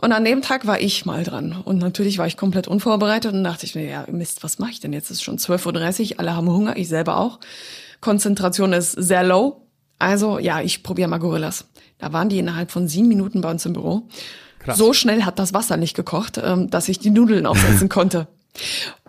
[0.00, 1.60] Und an dem Tag war ich mal dran.
[1.64, 4.78] Und natürlich war ich komplett unvorbereitet und dachte ich mir, ja, Mist, was mache ich
[4.78, 5.06] denn jetzt?
[5.06, 7.40] Es ist schon 12.30 Uhr, alle haben Hunger, ich selber auch.
[8.00, 9.62] Konzentration ist sehr low.
[9.98, 11.64] Also ja, ich probiere mal Gorillas.
[11.98, 14.02] Da waren die innerhalb von sieben Minuten bei uns im Büro.
[14.60, 14.78] Krass.
[14.78, 18.28] So schnell hat das Wasser nicht gekocht, ähm, dass ich die Nudeln aufsetzen konnte.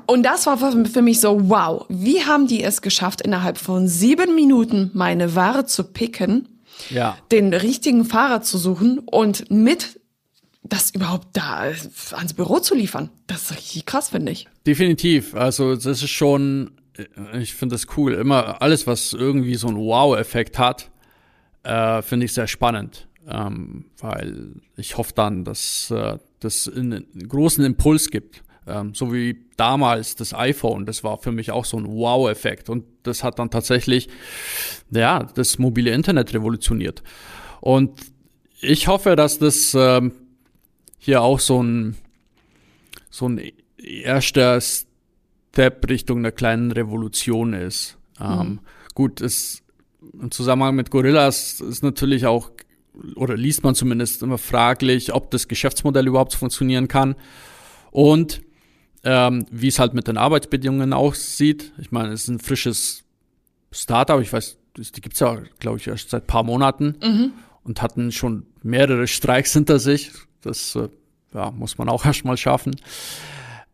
[0.09, 4.33] Und das war für mich so, wow, wie haben die es geschafft, innerhalb von sieben
[4.33, 6.47] Minuten meine Ware zu picken,
[6.89, 7.15] ja.
[7.31, 9.99] den richtigen Fahrer zu suchen und mit
[10.63, 11.71] das überhaupt da
[12.13, 13.11] ans Büro zu liefern.
[13.27, 14.47] Das ist richtig krass, finde ich.
[14.65, 15.35] Definitiv.
[15.35, 16.71] Also das ist schon,
[17.39, 18.15] ich finde das cool.
[18.15, 20.89] Immer alles, was irgendwie so einen Wow-Effekt hat,
[21.61, 23.07] äh, finde ich sehr spannend.
[23.27, 28.41] Ähm, weil ich hoffe dann, dass äh, das einen großen Impuls gibt.
[28.69, 32.69] Ähm, so wie damals das iPhone, das war für mich auch so ein Wow-Effekt.
[32.69, 34.09] Und das hat dann tatsächlich,
[34.91, 37.03] ja, das mobile Internet revolutioniert.
[37.61, 37.99] Und
[38.61, 40.11] ich hoffe, dass das ähm,
[40.97, 41.95] hier auch so ein,
[43.09, 43.41] so ein
[43.77, 47.97] erster Step Richtung einer kleinen Revolution ist.
[48.19, 48.41] Ähm, mhm.
[48.41, 48.59] Ähm,
[48.93, 49.63] gut, es,
[50.13, 52.51] im Zusammenhang mit Gorillas ist natürlich auch,
[53.15, 57.15] oder liest man zumindest immer fraglich, ob das Geschäftsmodell überhaupt funktionieren kann.
[57.91, 58.41] Und
[59.03, 61.71] ähm, wie es halt mit den Arbeitsbedingungen aussieht.
[61.77, 63.03] Ich meine, es ist ein frisches
[63.71, 67.33] Startup, ich weiß, die gibt's ja, glaube ich, erst seit paar Monaten mhm.
[67.63, 70.11] und hatten schon mehrere Streiks hinter sich.
[70.41, 70.89] Das äh,
[71.33, 72.75] ja, muss man auch erst mal schaffen.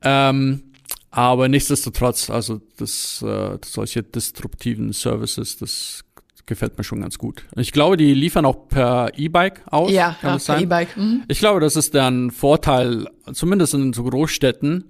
[0.02, 0.64] Ähm,
[1.12, 6.04] aber nichtsdestotrotz, also das, äh, solche disruptiven Services, das
[6.46, 7.46] gefällt mir schon ganz gut.
[7.56, 9.92] Ich glaube, die liefern auch per E-Bike aus.
[9.92, 10.96] Ja, ja per E-Bike.
[10.98, 11.24] Mhm.
[11.28, 14.84] Ich glaube, das ist deren Vorteil, zumindest in so Großstädten,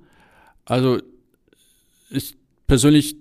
[0.65, 0.99] also
[2.09, 2.35] ich
[2.67, 3.15] persönlich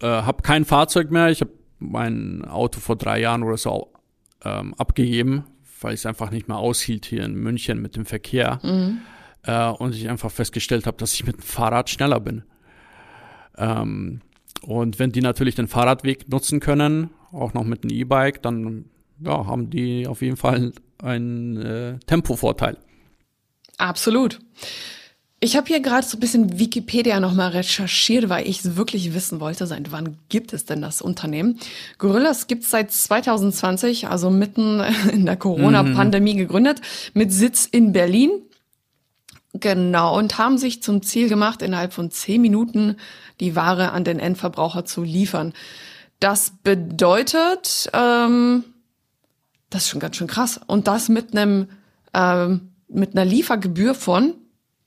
[0.00, 1.30] äh, habe kein Fahrzeug mehr.
[1.30, 3.92] Ich habe mein Auto vor drei Jahren oder so
[4.44, 5.44] ähm, abgegeben,
[5.80, 8.60] weil ich es einfach nicht mehr aushielt hier in München mit dem Verkehr.
[8.62, 9.00] Mhm.
[9.42, 12.44] Äh, und ich einfach festgestellt habe, dass ich mit dem Fahrrad schneller bin.
[13.56, 14.20] Ähm,
[14.62, 18.86] und wenn die natürlich den Fahrradweg nutzen können, auch noch mit einem E-Bike, dann
[19.20, 20.72] ja, haben die auf jeden Fall
[21.02, 22.76] einen äh, Tempovorteil.
[23.76, 24.40] Absolut.
[25.40, 29.68] Ich habe hier gerade so ein bisschen Wikipedia nochmal recherchiert, weil ich wirklich wissen wollte,
[29.68, 31.60] seit wann gibt es denn das Unternehmen?
[31.98, 34.80] Gorillas gibt es seit 2020, also mitten
[35.12, 36.38] in der Corona-Pandemie mhm.
[36.38, 36.80] gegründet,
[37.14, 38.30] mit Sitz in Berlin.
[39.54, 42.96] Genau, und haben sich zum Ziel gemacht, innerhalb von zehn Minuten
[43.38, 45.52] die Ware an den Endverbraucher zu liefern.
[46.18, 48.64] Das bedeutet, ähm,
[49.70, 50.60] das ist schon ganz schön krass.
[50.66, 51.68] Und das mit einem
[52.12, 54.34] ähm, mit einer Liefergebühr von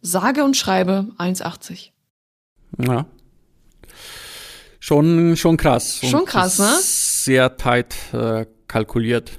[0.01, 1.89] sage und schreibe 1,80.
[2.77, 3.05] Ja.
[4.79, 5.99] Schon, schon krass.
[6.03, 6.77] Schon krass, ne?
[6.81, 9.31] Sehr tight äh, kalkuliert.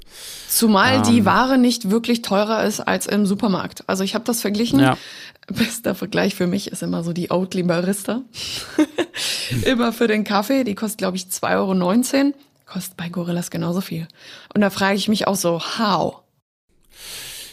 [0.49, 1.03] Zumal ähm.
[1.03, 3.89] die Ware nicht wirklich teurer ist als im Supermarkt.
[3.89, 4.79] Also ich habe das verglichen.
[4.79, 4.97] Ja.
[5.49, 8.23] Bester Vergleich für mich ist immer so die Oatly Barista.
[9.67, 10.63] immer für den Kaffee.
[10.63, 12.35] Die kostet, glaube ich, 2,19 Euro.
[12.67, 14.07] Kostet bei Gorillas genauso viel.
[14.55, 16.23] Und da frage ich mich auch so, how?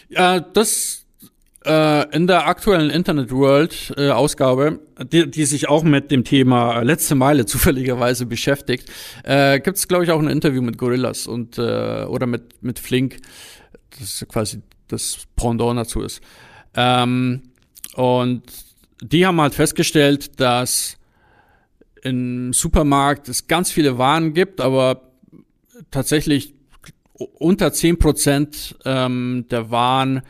[0.09, 0.98] Ja, das
[1.69, 4.79] äh, in der aktuellen Internet World äh, Ausgabe,
[5.11, 8.89] die, die sich auch mit dem Thema letzte Meile zufälligerweise beschäftigt,
[9.23, 12.79] äh, gibt es glaube ich auch ein Interview mit Gorillas und äh, oder mit mit
[12.79, 13.17] Flink,
[13.99, 16.21] das quasi das Pendant dazu ist.
[16.73, 17.43] Ähm,
[17.93, 18.43] und
[19.01, 20.97] die haben halt festgestellt, dass
[22.01, 25.11] im Supermarkt es ganz viele Waren gibt, aber
[25.91, 26.55] tatsächlich
[27.13, 30.21] unter zehn Prozent ähm, der Waren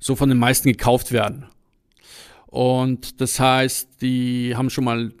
[0.00, 1.46] so von den meisten gekauft werden.
[2.46, 5.12] Und das heißt, die haben schon mal,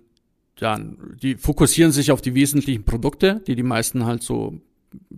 [0.58, 0.78] ja,
[1.22, 4.60] die fokussieren sich auf die wesentlichen Produkte, die die meisten halt so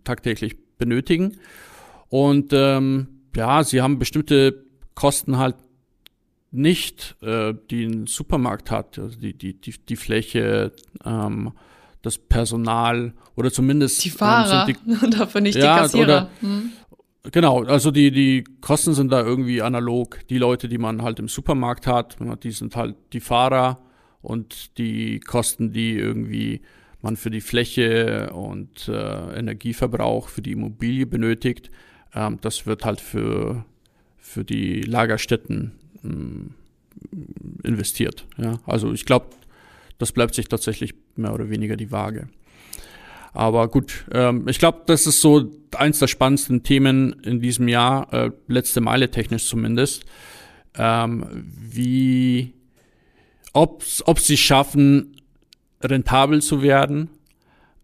[0.05, 1.39] tagtäglich benötigen.
[2.11, 5.57] Und ähm, ja, sie haben bestimmte Kosten halt
[6.51, 10.73] nicht, äh, die ein Supermarkt hat, also die, die, die, die Fläche,
[11.05, 11.53] ähm,
[12.03, 16.05] das Personal oder zumindest die Fahrer, ähm, die, dafür nicht ja, die Kassierer.
[16.05, 16.73] Oder, hm.
[17.31, 20.21] Genau, also die, die Kosten sind da irgendwie analog.
[20.29, 23.79] Die Leute, die man halt im Supermarkt hat, die sind halt die Fahrer
[24.23, 26.63] und die Kosten, die irgendwie
[27.01, 31.71] man für die Fläche und äh, Energieverbrauch für die Immobilie benötigt,
[32.15, 33.65] ähm, das wird halt für,
[34.17, 35.73] für die Lagerstätten
[36.05, 36.55] ähm,
[37.65, 38.27] investiert.
[38.37, 38.61] Ja?
[38.67, 39.27] Also ich glaube,
[39.99, 42.29] das bleibt sich tatsächlich mehr oder weniger die Waage.
[43.33, 48.13] Aber gut, ähm, ich glaube, das ist so eins der spannendsten Themen in diesem Jahr,
[48.13, 50.05] äh, letzte Meile technisch zumindest.
[50.75, 51.27] Ähm,
[51.57, 52.55] wie,
[53.53, 55.17] ob, ob sie schaffen,
[55.81, 57.09] rentabel zu werden.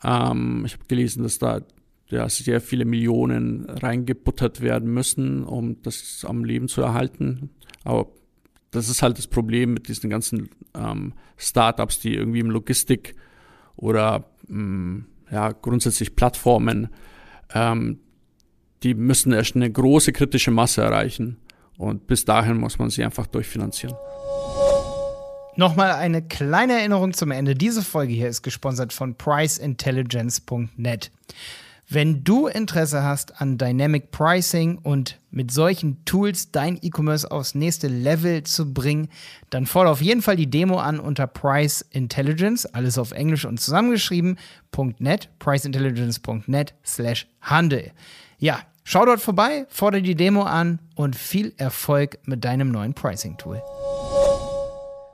[0.02, 1.60] Ähm, ich habe gelesen, dass da
[2.08, 7.50] ja, sehr viele Millionen reingebuttert werden müssen, um das am Leben zu erhalten.
[7.84, 8.08] Aber
[8.70, 13.14] das ist halt das Problem mit diesen ganzen ähm, Startups, die irgendwie im Logistik
[13.76, 16.88] oder mh, mm, ja, grundsätzlich Plattformen,
[17.54, 18.00] ähm,
[18.82, 21.38] die müssen erst eine große kritische Masse erreichen.
[21.76, 23.96] Und bis dahin muss man sie einfach durchfinanzieren.
[25.56, 27.54] Nochmal eine kleine Erinnerung zum Ende.
[27.54, 31.10] Diese Folge hier ist gesponsert von priceintelligence.net.
[31.90, 37.88] Wenn du Interesse hast an Dynamic Pricing und mit solchen Tools dein E-Commerce aufs nächste
[37.88, 39.08] Level zu bringen,
[39.48, 43.58] dann fordere auf jeden Fall die Demo an unter Price Intelligence, alles auf Englisch und
[43.58, 44.38] zusammengeschrieben,
[44.98, 47.92] .net, priceintelligence.net slash Handel.
[48.38, 53.62] Ja, schau dort vorbei, fordere die Demo an und viel Erfolg mit deinem neuen Pricing-Tool.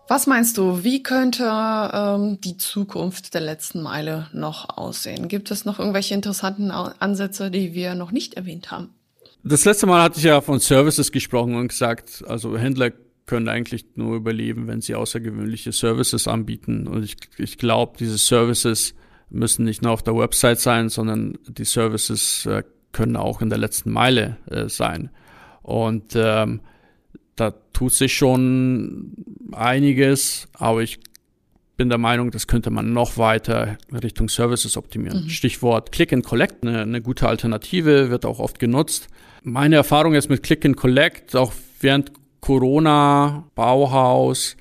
[0.07, 5.28] Was meinst du, wie könnte ähm, die Zukunft der letzten Meile noch aussehen?
[5.28, 8.90] Gibt es noch irgendwelche interessanten Ansätze, die wir noch nicht erwähnt haben?
[9.42, 12.92] Das letzte Mal hatte ich ja von Services gesprochen und gesagt, also Händler
[13.26, 16.86] können eigentlich nur überleben, wenn sie außergewöhnliche Services anbieten.
[16.86, 18.94] Und ich, ich glaube, diese Services
[19.30, 23.59] müssen nicht nur auf der Website sein, sondern die Services äh, können auch in der
[23.59, 25.11] letzten Meile äh, sein.
[25.62, 26.61] Und ähm,
[27.37, 29.12] da tut sich schon
[29.53, 30.99] einiges, aber ich
[31.76, 35.24] bin der Meinung, das könnte man noch weiter Richtung Services optimieren.
[35.24, 35.28] Mhm.
[35.28, 39.09] Stichwort Click and Collect, eine, eine, gute Alternative, wird auch oft genutzt.
[39.43, 44.57] Meine Erfahrung jetzt mit Click and Collect, auch während Corona, Bauhaus,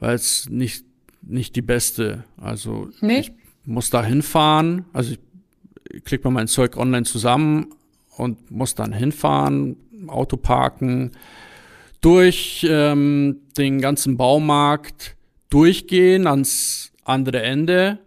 [0.00, 0.84] war jetzt nicht,
[1.22, 2.24] nicht die beste.
[2.40, 3.20] Also nee.
[3.20, 3.32] ich
[3.64, 5.14] muss da hinfahren, also
[5.92, 7.74] ich klicke mir mein Zeug online zusammen
[8.16, 11.12] und muss dann hinfahren, Auto parken,
[12.00, 15.16] durch ähm, den ganzen Baumarkt
[15.50, 17.98] durchgehen ans andere Ende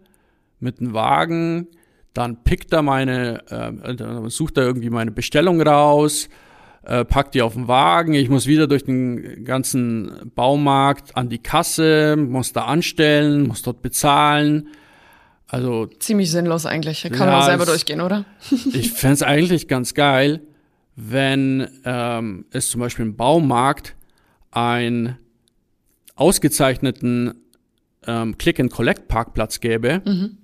[0.60, 1.68] mit einem Wagen,
[2.14, 6.28] dann pickt er meine, äh, sucht er irgendwie meine Bestellung raus,
[6.84, 11.38] äh, packt die auf den Wagen, ich muss wieder durch den ganzen Baumarkt an die
[11.38, 14.68] Kasse, muss da anstellen, muss dort bezahlen.
[15.46, 17.02] Also ziemlich sinnlos eigentlich.
[17.02, 18.24] Kann ja, man selber durchgehen, oder?
[18.72, 20.40] ich fände eigentlich ganz geil,
[20.96, 23.96] wenn ähm, es zum Beispiel im Baumarkt
[24.50, 25.18] einen
[26.14, 27.34] ausgezeichneten
[28.06, 30.38] ähm, Click-and-Collect-Parkplatz gäbe, mhm.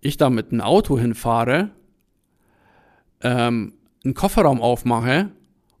[0.00, 1.70] ich da mit einem Auto hinfahre,
[3.22, 3.74] ähm,
[4.04, 5.30] einen Kofferraum aufmache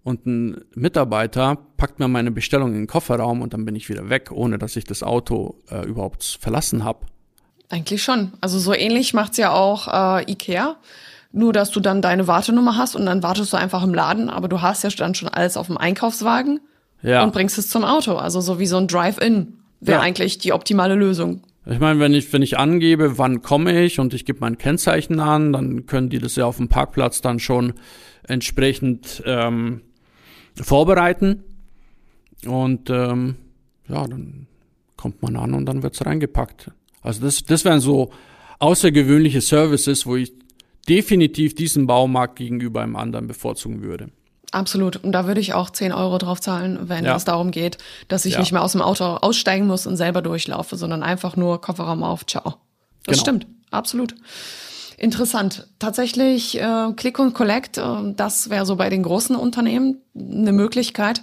[0.02, 4.08] und ein Mitarbeiter packt mir meine Bestellung in den Kofferraum und dann bin ich wieder
[4.08, 7.06] weg, ohne dass ich das Auto äh, überhaupt verlassen habe.
[7.68, 8.32] Eigentlich schon.
[8.40, 9.88] Also so ähnlich macht's ja auch
[10.18, 10.76] äh, Ikea.
[11.36, 14.48] Nur, dass du dann deine Wartenummer hast und dann wartest du einfach im Laden, aber
[14.48, 16.60] du hast ja dann schon alles auf dem Einkaufswagen
[17.02, 17.22] ja.
[17.22, 18.16] und bringst es zum Auto.
[18.16, 20.02] Also so wie so ein Drive-In wäre ja.
[20.02, 21.42] eigentlich die optimale Lösung.
[21.66, 25.20] Ich meine, wenn ich, wenn ich angebe, wann komme ich und ich gebe mein Kennzeichen
[25.20, 27.74] an, dann können die das ja auf dem Parkplatz dann schon
[28.26, 29.82] entsprechend ähm,
[30.58, 31.44] vorbereiten.
[32.46, 33.36] und ähm,
[33.88, 34.46] ja, dann
[34.96, 36.70] kommt man an und dann wird's reingepackt.
[37.02, 38.10] Also das, das wären so
[38.58, 40.32] außergewöhnliche Services, wo ich
[40.88, 44.08] definitiv diesen Baumarkt gegenüber einem anderen bevorzugen würde.
[44.52, 44.96] Absolut.
[45.02, 47.16] Und da würde ich auch 10 Euro drauf zahlen, wenn Ja.
[47.16, 47.78] es darum geht,
[48.08, 48.40] dass ich Ja.
[48.40, 52.24] nicht mehr aus dem Auto aussteigen muss und selber durchlaufe, sondern einfach nur Kofferraum auf,
[52.26, 52.54] ciao.
[53.04, 53.20] Das Genau.
[53.20, 53.46] stimmt.
[53.70, 54.14] Absolut.
[54.98, 55.66] Interessant.
[55.78, 57.82] Tatsächlich äh, Click und Collect, äh,
[58.16, 61.20] das wäre so bei den großen Unternehmen eine Möglichkeit.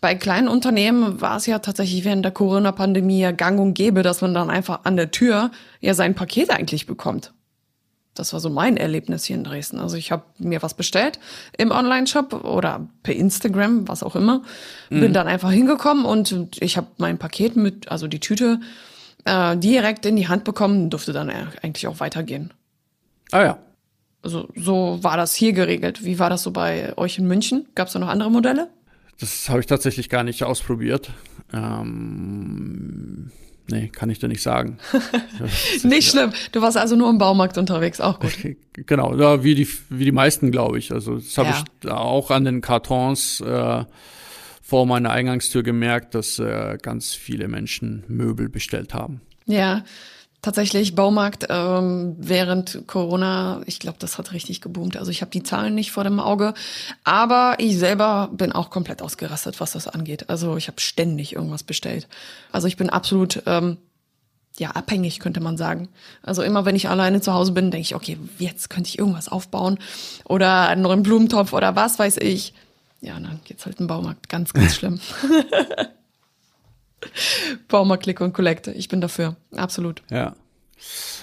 [0.00, 4.22] Bei kleinen Unternehmen war es ja tatsächlich während der Corona-Pandemie ja gang und gäbe, dass
[4.22, 7.32] man dann einfach an der Tür ja sein Paket eigentlich bekommt.
[8.14, 9.78] Das war so mein Erlebnis hier in Dresden.
[9.78, 11.18] Also ich habe mir was bestellt
[11.56, 14.42] im Online-Shop oder per Instagram, was auch immer.
[14.90, 18.60] Bin dann einfach hingekommen und ich habe mein Paket mit, also die Tüte,
[19.24, 22.52] äh, direkt in die Hand bekommen und durfte dann eigentlich auch weitergehen.
[23.30, 23.58] Ah ja.
[24.22, 26.04] Also so war das hier geregelt.
[26.04, 27.66] Wie war das so bei euch in München?
[27.74, 28.68] Gab es da noch andere Modelle?
[29.20, 31.10] Das habe ich tatsächlich gar nicht ausprobiert.
[31.52, 33.30] Ähm,
[33.70, 34.78] nee, kann ich dir nicht sagen.
[35.82, 36.32] Nicht schlimm.
[36.52, 38.36] Du warst also nur im Baumarkt unterwegs, auch gut.
[38.74, 40.92] Genau, ja, wie die wie die meisten, glaube ich.
[40.92, 41.64] Also das habe Ja.
[41.84, 43.84] ich auch an den Kartons äh,
[44.62, 49.20] vor meiner Eingangstür gemerkt, dass äh, ganz viele Menschen Möbel bestellt haben.
[49.46, 49.84] Ja,
[50.42, 54.96] tatsächlich Baumarkt ähm, während Corona, ich glaube, das hat richtig geboomt.
[54.96, 56.52] Also ich habe die Zahlen nicht vor dem Auge,
[57.04, 60.28] aber ich selber bin auch komplett ausgerastet, was das angeht.
[60.28, 62.08] Also ich habe ständig irgendwas bestellt.
[62.50, 63.78] Also ich bin absolut ähm,
[64.58, 65.88] ja abhängig, könnte man sagen.
[66.22, 69.28] Also immer wenn ich alleine zu Hause bin, denke ich, okay, jetzt könnte ich irgendwas
[69.28, 69.78] aufbauen
[70.24, 72.52] oder einen neuen Blumentopf oder was weiß ich.
[73.00, 74.28] Ja, dann geht's halt im Baumarkt.
[74.28, 75.00] Ganz, ganz schlimm.
[77.68, 78.68] Baumarkt Click und Collect.
[78.68, 79.36] Ich bin dafür.
[79.54, 80.02] Absolut.
[80.10, 80.34] Ja.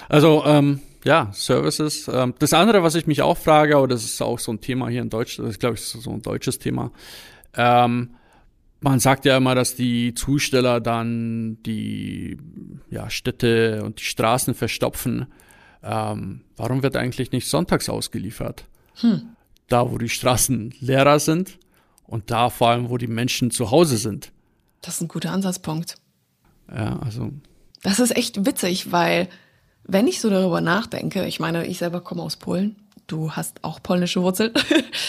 [0.08, 2.08] Also, ähm, ja, Services.
[2.12, 4.88] Ähm, das andere, was ich mich auch frage, aber das ist auch so ein Thema
[4.88, 6.92] hier in Deutschland, das ist, glaube ich, so ein deutsches Thema.
[7.54, 8.10] Ähm,
[8.80, 12.38] man sagt ja immer, dass die Zusteller dann die
[12.90, 15.26] ja, Städte und die Straßen verstopfen.
[15.82, 18.64] Ähm, warum wird eigentlich nicht sonntags ausgeliefert?
[19.68, 21.58] Da, wo die Straßen leerer sind
[22.06, 24.32] und da vor allem, wo die Menschen zu Hause sind.
[24.80, 25.96] Das ist ein guter Ansatzpunkt.
[26.74, 27.32] Ja, also
[27.82, 29.28] Das ist echt witzig, weil
[29.84, 32.76] wenn ich so darüber nachdenke, ich meine, ich selber komme aus Polen,
[33.10, 34.52] du hast auch polnische Wurzeln.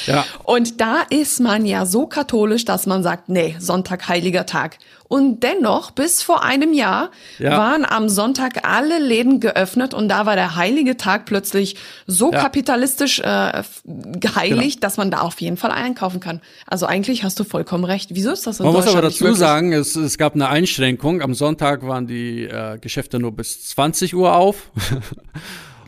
[0.07, 0.25] Ja.
[0.45, 4.77] Und da ist man ja so katholisch, dass man sagt, nee, Sonntag heiliger Tag.
[5.07, 7.55] Und dennoch, bis vor einem Jahr Ja.
[7.57, 11.75] waren am Sonntag alle Läden geöffnet und da war der heilige Tag plötzlich
[12.07, 12.39] so Ja.
[12.41, 16.41] kapitalistisch äh, geheiligt, dass man da auf jeden Fall einkaufen kann.
[16.65, 18.09] Also eigentlich hast du vollkommen recht.
[18.15, 21.21] Wieso ist das in Man muss aber dazu sagen, es, es gab eine Einschränkung.
[21.21, 24.71] Am Sonntag waren die äh, Geschäfte nur bis 20 Uhr auf.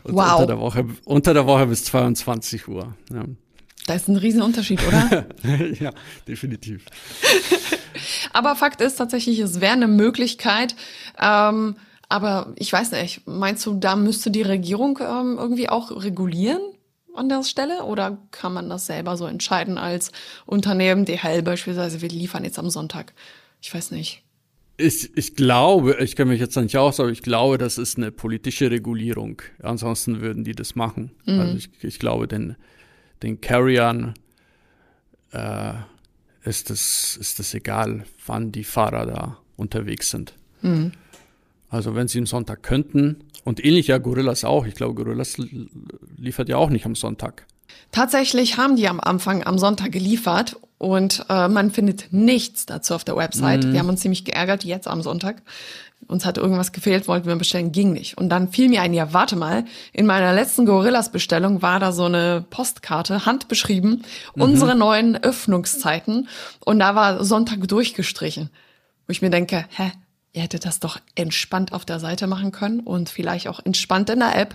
[0.04, 0.40] Und Wow.
[0.40, 2.94] Unter der, Woche, unter der Woche bis 22 Uhr.
[3.12, 3.24] Ja,
[3.86, 5.26] Da ist ein Riesenunterschied, oder?
[5.80, 5.90] ja
[6.28, 6.84] definitiv.
[8.32, 10.74] Aber Fakt ist tatsächlich, es wäre eine Möglichkeit.
[11.20, 11.76] Ähm,
[12.08, 16.60] aber ich weiß nicht, meinst du, da müsste die Regierung ähm, irgendwie auch regulieren
[17.14, 17.84] an der Stelle?
[17.84, 20.12] Oder kann man das selber so entscheiden als
[20.44, 23.14] Unternehmen, DHL beispielsweise, wir liefern jetzt am Sonntag?
[23.62, 24.23] Ich weiß nicht.
[24.76, 28.10] Ich, ich glaube, ich kenne mich jetzt nicht aus, aber ich glaube, das ist eine
[28.10, 29.40] politische Regulierung.
[29.62, 31.12] Ansonsten würden die das machen.
[31.26, 32.56] Also ich, ich glaube, den,
[33.22, 34.14] den Carriern
[35.30, 35.74] äh,
[36.44, 40.34] ist es ist egal, wann die Fahrer da unterwegs sind.
[41.68, 45.36] Also wenn sie am Sonntag könnten, und ähnlich ja Gorillas auch, ich glaube, Gorillas
[46.16, 47.46] liefert ja auch nicht am Sonntag.
[47.92, 53.04] Tatsächlich haben die am Anfang am Sonntag geliefert und äh, man findet nichts dazu auf
[53.04, 53.72] der Website.
[53.72, 55.40] Wir haben uns ziemlich geärgert jetzt am Sonntag.
[56.08, 58.18] Uns hat irgendwas gefehlt, wollten wir bestellen, ging nicht.
[58.18, 59.64] Und dann fiel mir ein, ja, warte mal,
[59.94, 64.04] in meiner letzten Gorillas-Bestellung war da so eine Postkarte, handbeschrieben,
[64.34, 66.28] unsere neuen Öffnungszeiten.
[66.62, 68.50] Und da war Sonntag durchgestrichen.
[69.06, 69.90] Wo ich mir denke, hä,
[70.34, 74.18] ihr hättet das doch entspannt auf der Seite machen können und vielleicht auch entspannt in
[74.18, 74.54] der App.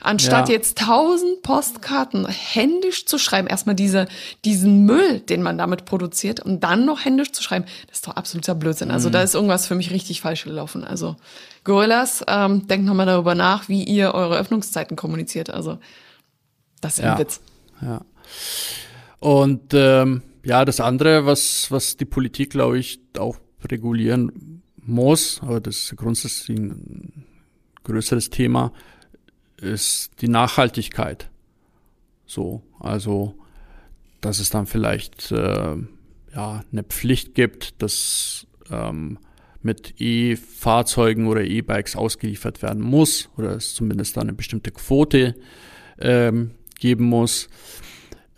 [0.00, 0.54] Anstatt Ja.
[0.54, 4.08] jetzt tausend Postkarten händisch zu schreiben, erstmal diese,
[4.44, 8.16] diesen Müll, den man damit produziert, und dann noch händisch zu schreiben, das ist doch
[8.16, 8.90] absoluter Blödsinn.
[8.90, 9.12] Also Mhm.
[9.12, 10.82] da ist irgendwas für mich richtig falsch gelaufen.
[10.82, 11.16] Also
[11.62, 15.50] Gorillas, ähm, denkt nochmal darüber nach, wie ihr eure Öffnungszeiten kommuniziert.
[15.50, 15.78] Also
[16.80, 17.12] das ist Ja.
[17.12, 17.40] ein Witz.
[17.82, 18.00] Ja.
[19.20, 23.36] Und ähm, ja, das andere, was, was die Politik, glaube ich, auch
[23.70, 27.24] regulieren muss, aber das ist grundsätzlich ein
[27.84, 28.72] größeres Thema,
[29.56, 31.30] ist die Nachhaltigkeit.
[32.26, 33.34] So, also,
[34.20, 35.76] dass es dann vielleicht äh,
[36.34, 39.18] ja, eine Pflicht gibt, dass ähm,
[39.62, 45.34] mit E-Fahrzeugen oder E-Bikes ausgeliefert werden muss oder es zumindest eine bestimmte Quote
[46.00, 47.48] ähm, geben muss,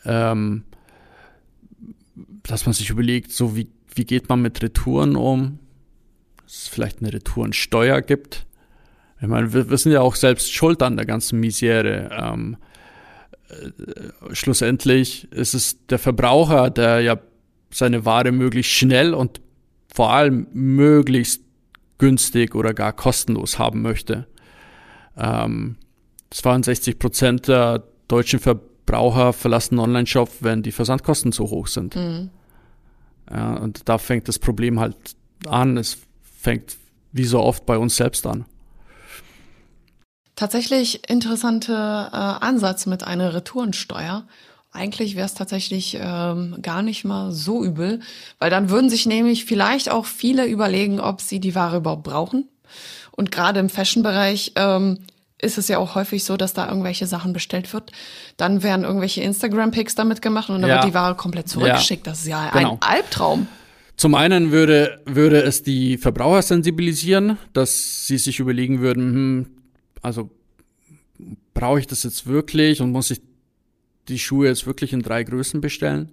[0.05, 0.65] ähm,
[2.43, 5.59] dass man sich überlegt, so wie, wie geht man mit Retouren um?
[6.63, 8.47] Es vielleicht eine Retourensteuer gibt.
[9.21, 12.11] Ich meine, wir, wir sind ja auch selbst schuld an der ganzen Misere.
[12.13, 12.57] Ähm,
[13.49, 17.19] äh, schlussendlich ist es der Verbraucher, der ja
[17.71, 19.41] seine Ware möglichst schnell und
[19.93, 21.43] vor allem möglichst
[21.99, 24.27] günstig oder gar kostenlos haben möchte.
[25.17, 25.77] Ähm,
[26.31, 31.97] 62 Prozent der deutschen Verbraucher verlassen Online-Shop, wenn die Versandkosten zu hoch sind.
[31.97, 32.31] Mhm.
[33.31, 34.97] Ja, und da fängt das Problem halt
[35.47, 35.77] an.
[35.77, 35.99] Es
[36.45, 36.77] fängt
[37.13, 38.45] wie so oft bei uns selbst an.
[40.37, 44.27] Tatsächlich interessanter äh, Ansatz mit einer Retourensteuer.
[44.73, 48.01] Eigentlich wäre es tatsächlich ähm, gar nicht mal so übel,
[48.41, 52.49] weil dann würden sich nämlich vielleicht auch viele überlegen, ob sie die Ware überhaupt brauchen.
[53.13, 54.99] Und gerade im Fashion-Bereich ähm,
[55.41, 57.93] ist es ja auch häufig so, dass da irgendwelche Sachen bestellt wird.
[58.37, 60.77] Dann werden irgendwelche Instagram-Pics damit gemacht und dann ja.
[60.77, 62.07] wird die Ware komplett zurückgeschickt.
[62.07, 62.13] Ja.
[62.13, 62.73] Das ist ja genau.
[62.73, 63.47] ein Albtraum.
[63.97, 69.47] Zum einen würde, würde es die Verbraucher sensibilisieren, dass sie sich überlegen würden, hm,
[70.03, 70.31] also
[71.55, 73.23] brauche ich das jetzt wirklich und muss ich
[74.09, 76.11] die Schuhe jetzt wirklich in drei Größen bestellen?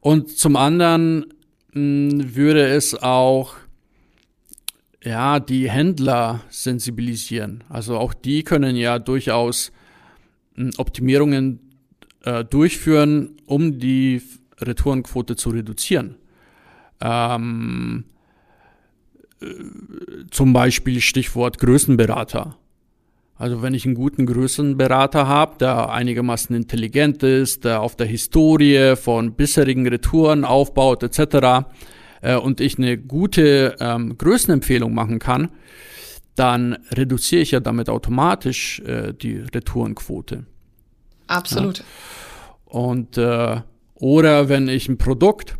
[0.00, 1.26] Und zum anderen
[1.72, 3.56] mh, hm, würde es auch
[5.04, 7.62] ja, die Händler sensibilisieren.
[7.68, 9.72] Also auch die können ja durchaus
[10.54, 11.60] hm, Optimierungen
[12.24, 14.22] äh, durchführen, um die
[14.60, 16.16] Retourenquote zu reduzieren.
[17.00, 18.04] Ähm,
[19.40, 19.46] äh,
[20.30, 22.56] zum Beispiel Stichwort Größenberater.
[23.38, 28.96] Also wenn ich einen guten Größenberater habe, der einigermaßen intelligent ist, der auf der Historie
[28.96, 31.66] von bisherigen Retouren aufbaut etc.
[32.22, 35.50] Äh, und ich eine gute ähm, Größenempfehlung machen kann,
[36.34, 40.46] dann reduziere ich ja damit automatisch äh, die Retourenquote.
[41.26, 41.78] Absolut.
[41.78, 41.84] Ja.
[42.64, 43.60] Und äh,
[43.94, 45.56] oder wenn ich ein Produkt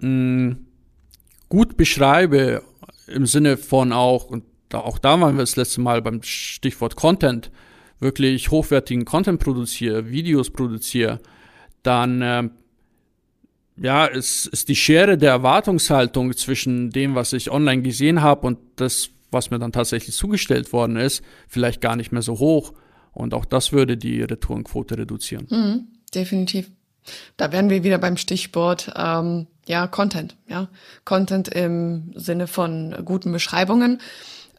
[0.00, 0.56] mh,
[1.48, 2.62] gut beschreibe
[3.06, 7.50] im Sinne von auch und auch da waren wir das letzte Mal beim Stichwort Content,
[7.98, 11.18] wirklich hochwertigen Content produziere, Videos produziere,
[11.82, 12.48] dann äh,
[13.76, 18.58] ja, ist, ist die Schere der Erwartungshaltung zwischen dem, was ich online gesehen habe und
[18.76, 22.72] das, was mir dann tatsächlich zugestellt worden ist, vielleicht gar nicht mehr so hoch.
[23.12, 25.46] Und auch das würde die Retourenquote reduzieren.
[25.50, 26.70] Mhm, definitiv.
[27.36, 30.68] Da wären wir wieder beim Stichwort ähm, ja Content, ja
[31.04, 34.00] Content im Sinne von guten Beschreibungen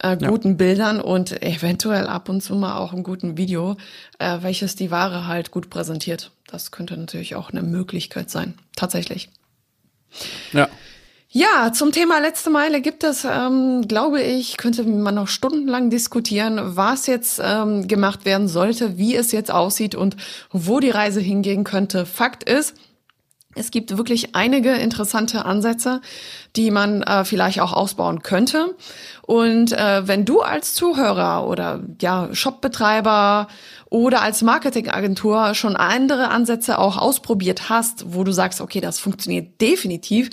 [0.01, 0.55] äh, guten ja.
[0.55, 3.78] Bildern und eventuell ab und zu mal auch einem guten Video,
[4.20, 6.32] äh, welches die Ware halt gut präsentiert.
[6.47, 9.30] Das könnte natürlich auch eine Möglichkeit sein, tatsächlich.
[10.51, 10.68] Ja.
[11.34, 16.59] Ja, zum Thema letzte Meile gibt es, ähm, glaube ich, könnte man noch stundenlang diskutieren,
[16.76, 20.18] was jetzt ähm, gemacht werden sollte, wie es jetzt aussieht und
[20.51, 22.05] wo die Reise hingehen könnte.
[22.05, 22.76] Fakt ist,
[23.56, 26.02] es gibt wirklich einige interessante Ansätze,
[26.56, 28.76] die man äh, vielleicht auch ausbauen könnte.
[29.24, 33.47] Und äh, wenn du als Zuhörer oder ja Shopbetreiber
[33.89, 39.60] oder als Marketingagentur schon andere Ansätze auch ausprobiert hast, wo du sagst, okay, das funktioniert
[39.60, 40.30] definitiv,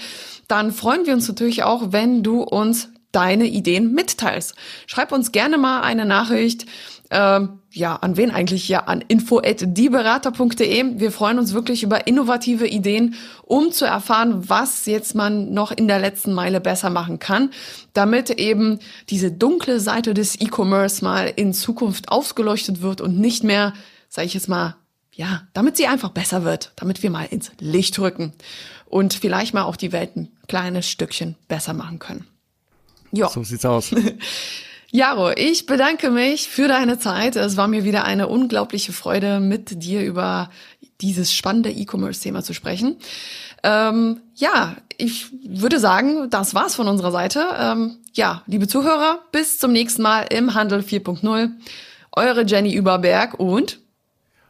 [0.47, 4.55] dann freuen wir uns natürlich auch, wenn du uns deine Ideen mitteilst.
[4.87, 6.67] Schreib uns gerne mal eine Nachricht
[7.11, 8.69] ähm, ja, an wen eigentlich?
[8.69, 10.99] Ja, an info.dieberater.de.
[10.99, 15.89] Wir freuen uns wirklich über innovative Ideen, um zu erfahren, was jetzt man noch in
[15.89, 17.51] der letzten Meile besser machen kann,
[17.95, 18.79] damit eben
[19.09, 23.73] diese dunkle Seite des E-Commerce mal in Zukunft ausgeleuchtet wird und nicht mehr,
[24.09, 24.77] sage ich jetzt mal,
[25.13, 28.33] ja, damit sie einfach besser wird, damit wir mal ins Licht rücken
[28.87, 32.27] und vielleicht mal auch die Welt ein kleines Stückchen besser machen können.
[33.13, 33.29] Ja.
[33.29, 33.91] So sieht's aus.
[34.91, 37.37] Jaro, ich bedanke mich für deine Zeit.
[37.37, 40.49] Es war mir wieder eine unglaubliche Freude, mit dir über
[41.01, 42.97] dieses spannende E-Commerce-Thema zu sprechen.
[43.63, 47.45] Ähm, ja, ich würde sagen, das war's von unserer Seite.
[47.59, 51.51] Ähm, ja, liebe Zuhörer, bis zum nächsten Mal im Handel 4.0.
[52.13, 53.79] Eure Jenny Überberg und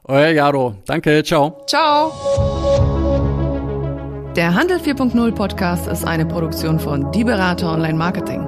[0.05, 0.77] euer Jaro.
[0.87, 1.65] Danke, ciao.
[1.67, 2.13] Ciao.
[4.37, 8.48] Der Handel 4.0 Podcast ist eine Produktion von Die Berater Online Marketing.